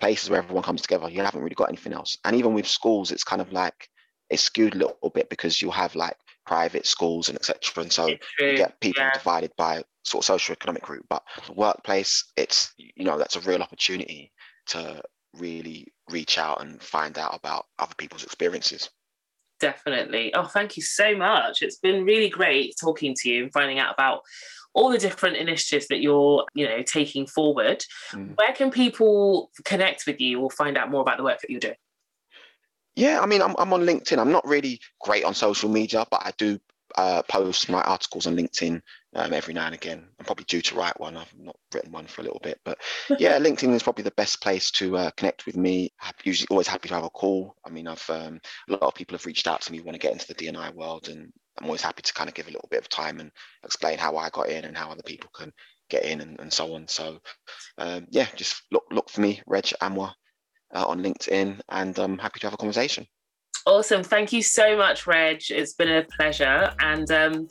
places 0.00 0.30
where 0.30 0.38
everyone 0.42 0.62
comes 0.62 0.82
together. 0.82 1.08
You 1.08 1.22
haven't 1.22 1.42
really 1.42 1.54
got 1.54 1.68
anything 1.68 1.92
else. 1.92 2.16
And 2.24 2.36
even 2.36 2.54
with 2.54 2.66
schools, 2.66 3.10
it's 3.10 3.24
kind 3.24 3.42
of 3.42 3.52
like 3.52 3.88
it's 4.30 4.42
skewed 4.42 4.74
a 4.74 4.78
little 4.78 5.10
bit 5.10 5.28
because 5.30 5.60
you 5.62 5.70
have 5.70 5.94
like 5.94 6.16
private 6.46 6.86
schools 6.86 7.28
and 7.28 7.36
etc. 7.36 7.82
And 7.82 7.92
so 7.92 8.06
you 8.06 8.18
get 8.38 8.80
people 8.80 9.02
yeah. 9.02 9.12
divided 9.12 9.52
by 9.56 9.82
sort 10.04 10.22
of 10.22 10.26
social 10.26 10.52
economic 10.52 10.82
group. 10.82 11.04
But 11.08 11.22
the 11.46 11.52
workplace, 11.52 12.24
it's 12.36 12.72
you 12.76 13.04
know 13.04 13.18
that's 13.18 13.36
a 13.36 13.40
real 13.40 13.62
opportunity 13.62 14.32
to 14.68 15.02
really 15.38 15.88
reach 16.10 16.38
out 16.38 16.60
and 16.60 16.82
find 16.82 17.18
out 17.18 17.34
about 17.34 17.66
other 17.78 17.94
people's 17.96 18.24
experiences. 18.24 18.90
Definitely. 19.60 20.32
Oh, 20.34 20.44
thank 20.44 20.76
you 20.76 20.82
so 20.82 21.16
much. 21.16 21.62
It's 21.62 21.78
been 21.78 22.04
really 22.04 22.28
great 22.28 22.74
talking 22.80 23.14
to 23.18 23.28
you 23.28 23.44
and 23.44 23.52
finding 23.52 23.78
out 23.78 23.94
about 23.94 24.22
all 24.72 24.90
the 24.90 24.98
different 24.98 25.36
initiatives 25.36 25.88
that 25.88 26.00
you're, 26.00 26.46
you 26.54 26.66
know, 26.66 26.82
taking 26.82 27.26
forward. 27.26 27.84
Mm. 28.12 28.36
Where 28.36 28.52
can 28.52 28.70
people 28.70 29.50
connect 29.64 30.06
with 30.06 30.20
you 30.20 30.40
or 30.40 30.50
find 30.50 30.76
out 30.76 30.90
more 30.90 31.00
about 31.00 31.16
the 31.16 31.24
work 31.24 31.40
that 31.40 31.50
you're 31.50 31.60
doing? 31.60 31.74
Yeah, 32.94 33.20
I 33.20 33.26
mean, 33.26 33.42
I'm, 33.42 33.54
I'm 33.58 33.72
on 33.72 33.82
LinkedIn. 33.82 34.18
I'm 34.18 34.32
not 34.32 34.46
really 34.46 34.80
great 35.00 35.24
on 35.24 35.34
social 35.34 35.68
media, 35.68 36.06
but 36.10 36.22
I 36.24 36.32
do 36.36 36.58
uh, 36.96 37.22
post 37.22 37.68
my 37.68 37.82
articles 37.82 38.26
on 38.26 38.36
LinkedIn 38.36 38.80
um, 39.14 39.32
every 39.32 39.54
now 39.54 39.66
and 39.66 39.74
again. 39.74 40.06
I'm 40.18 40.24
probably 40.24 40.44
due 40.44 40.62
to 40.62 40.74
write 40.74 40.98
one. 40.98 41.16
I've 41.16 41.32
not 41.38 41.56
written 41.74 41.92
one 41.92 42.06
for 42.06 42.20
a 42.20 42.24
little 42.24 42.40
bit, 42.42 42.60
but 42.64 42.78
yeah, 43.18 43.38
LinkedIn 43.38 43.72
is 43.74 43.82
probably 43.82 44.04
the 44.04 44.10
best 44.12 44.40
place 44.40 44.70
to 44.72 44.96
uh, 44.96 45.10
connect 45.16 45.46
with 45.46 45.56
me. 45.56 45.92
I'm 46.00 46.12
usually 46.24 46.48
always 46.50 46.68
happy 46.68 46.88
to 46.88 46.94
have 46.94 47.04
a 47.04 47.10
call. 47.10 47.54
I 47.64 47.70
mean, 47.70 47.88
I've 47.88 48.08
um, 48.10 48.40
a 48.68 48.72
lot 48.72 48.82
of 48.82 48.94
people 48.94 49.16
have 49.16 49.26
reached 49.26 49.46
out 49.46 49.60
to 49.62 49.72
me 49.72 49.80
want 49.80 49.94
to 49.94 49.98
get 49.98 50.12
into 50.12 50.26
the 50.26 50.34
DNI 50.34 50.74
world, 50.74 51.08
and 51.08 51.32
I'm 51.58 51.66
always 51.66 51.82
happy 51.82 52.02
to 52.02 52.12
kind 52.12 52.28
of 52.28 52.34
give 52.34 52.46
a 52.48 52.52
little 52.52 52.68
bit 52.70 52.80
of 52.80 52.88
time 52.88 53.20
and 53.20 53.30
explain 53.64 53.98
how 53.98 54.16
I 54.16 54.30
got 54.30 54.48
in 54.48 54.64
and 54.64 54.76
how 54.76 54.90
other 54.90 55.02
people 55.02 55.30
can 55.34 55.52
get 55.90 56.04
in 56.04 56.20
and, 56.20 56.38
and 56.40 56.52
so 56.52 56.74
on. 56.74 56.86
So 56.88 57.18
um, 57.78 58.06
yeah, 58.10 58.26
just 58.36 58.62
look 58.70 58.84
look 58.90 59.10
for 59.10 59.20
me, 59.20 59.42
Reg 59.46 59.64
Amwa, 59.80 60.12
uh, 60.74 60.86
on 60.86 61.02
LinkedIn, 61.02 61.60
and 61.68 61.98
I'm 61.98 62.18
happy 62.18 62.40
to 62.40 62.46
have 62.46 62.54
a 62.54 62.58
conversation. 62.58 63.06
Awesome. 63.66 64.02
Thank 64.02 64.32
you 64.32 64.42
so 64.42 64.76
much, 64.76 65.06
Reg. 65.06 65.42
It's 65.50 65.74
been 65.74 65.90
a 65.90 66.04
pleasure. 66.16 66.72
And 66.80 67.10
um, 67.10 67.48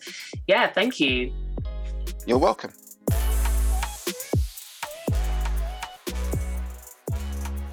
yeah, 0.48 0.67
thank 0.67 1.00
you. 1.00 1.32
You're 2.26 2.39
welcome. 2.39 2.72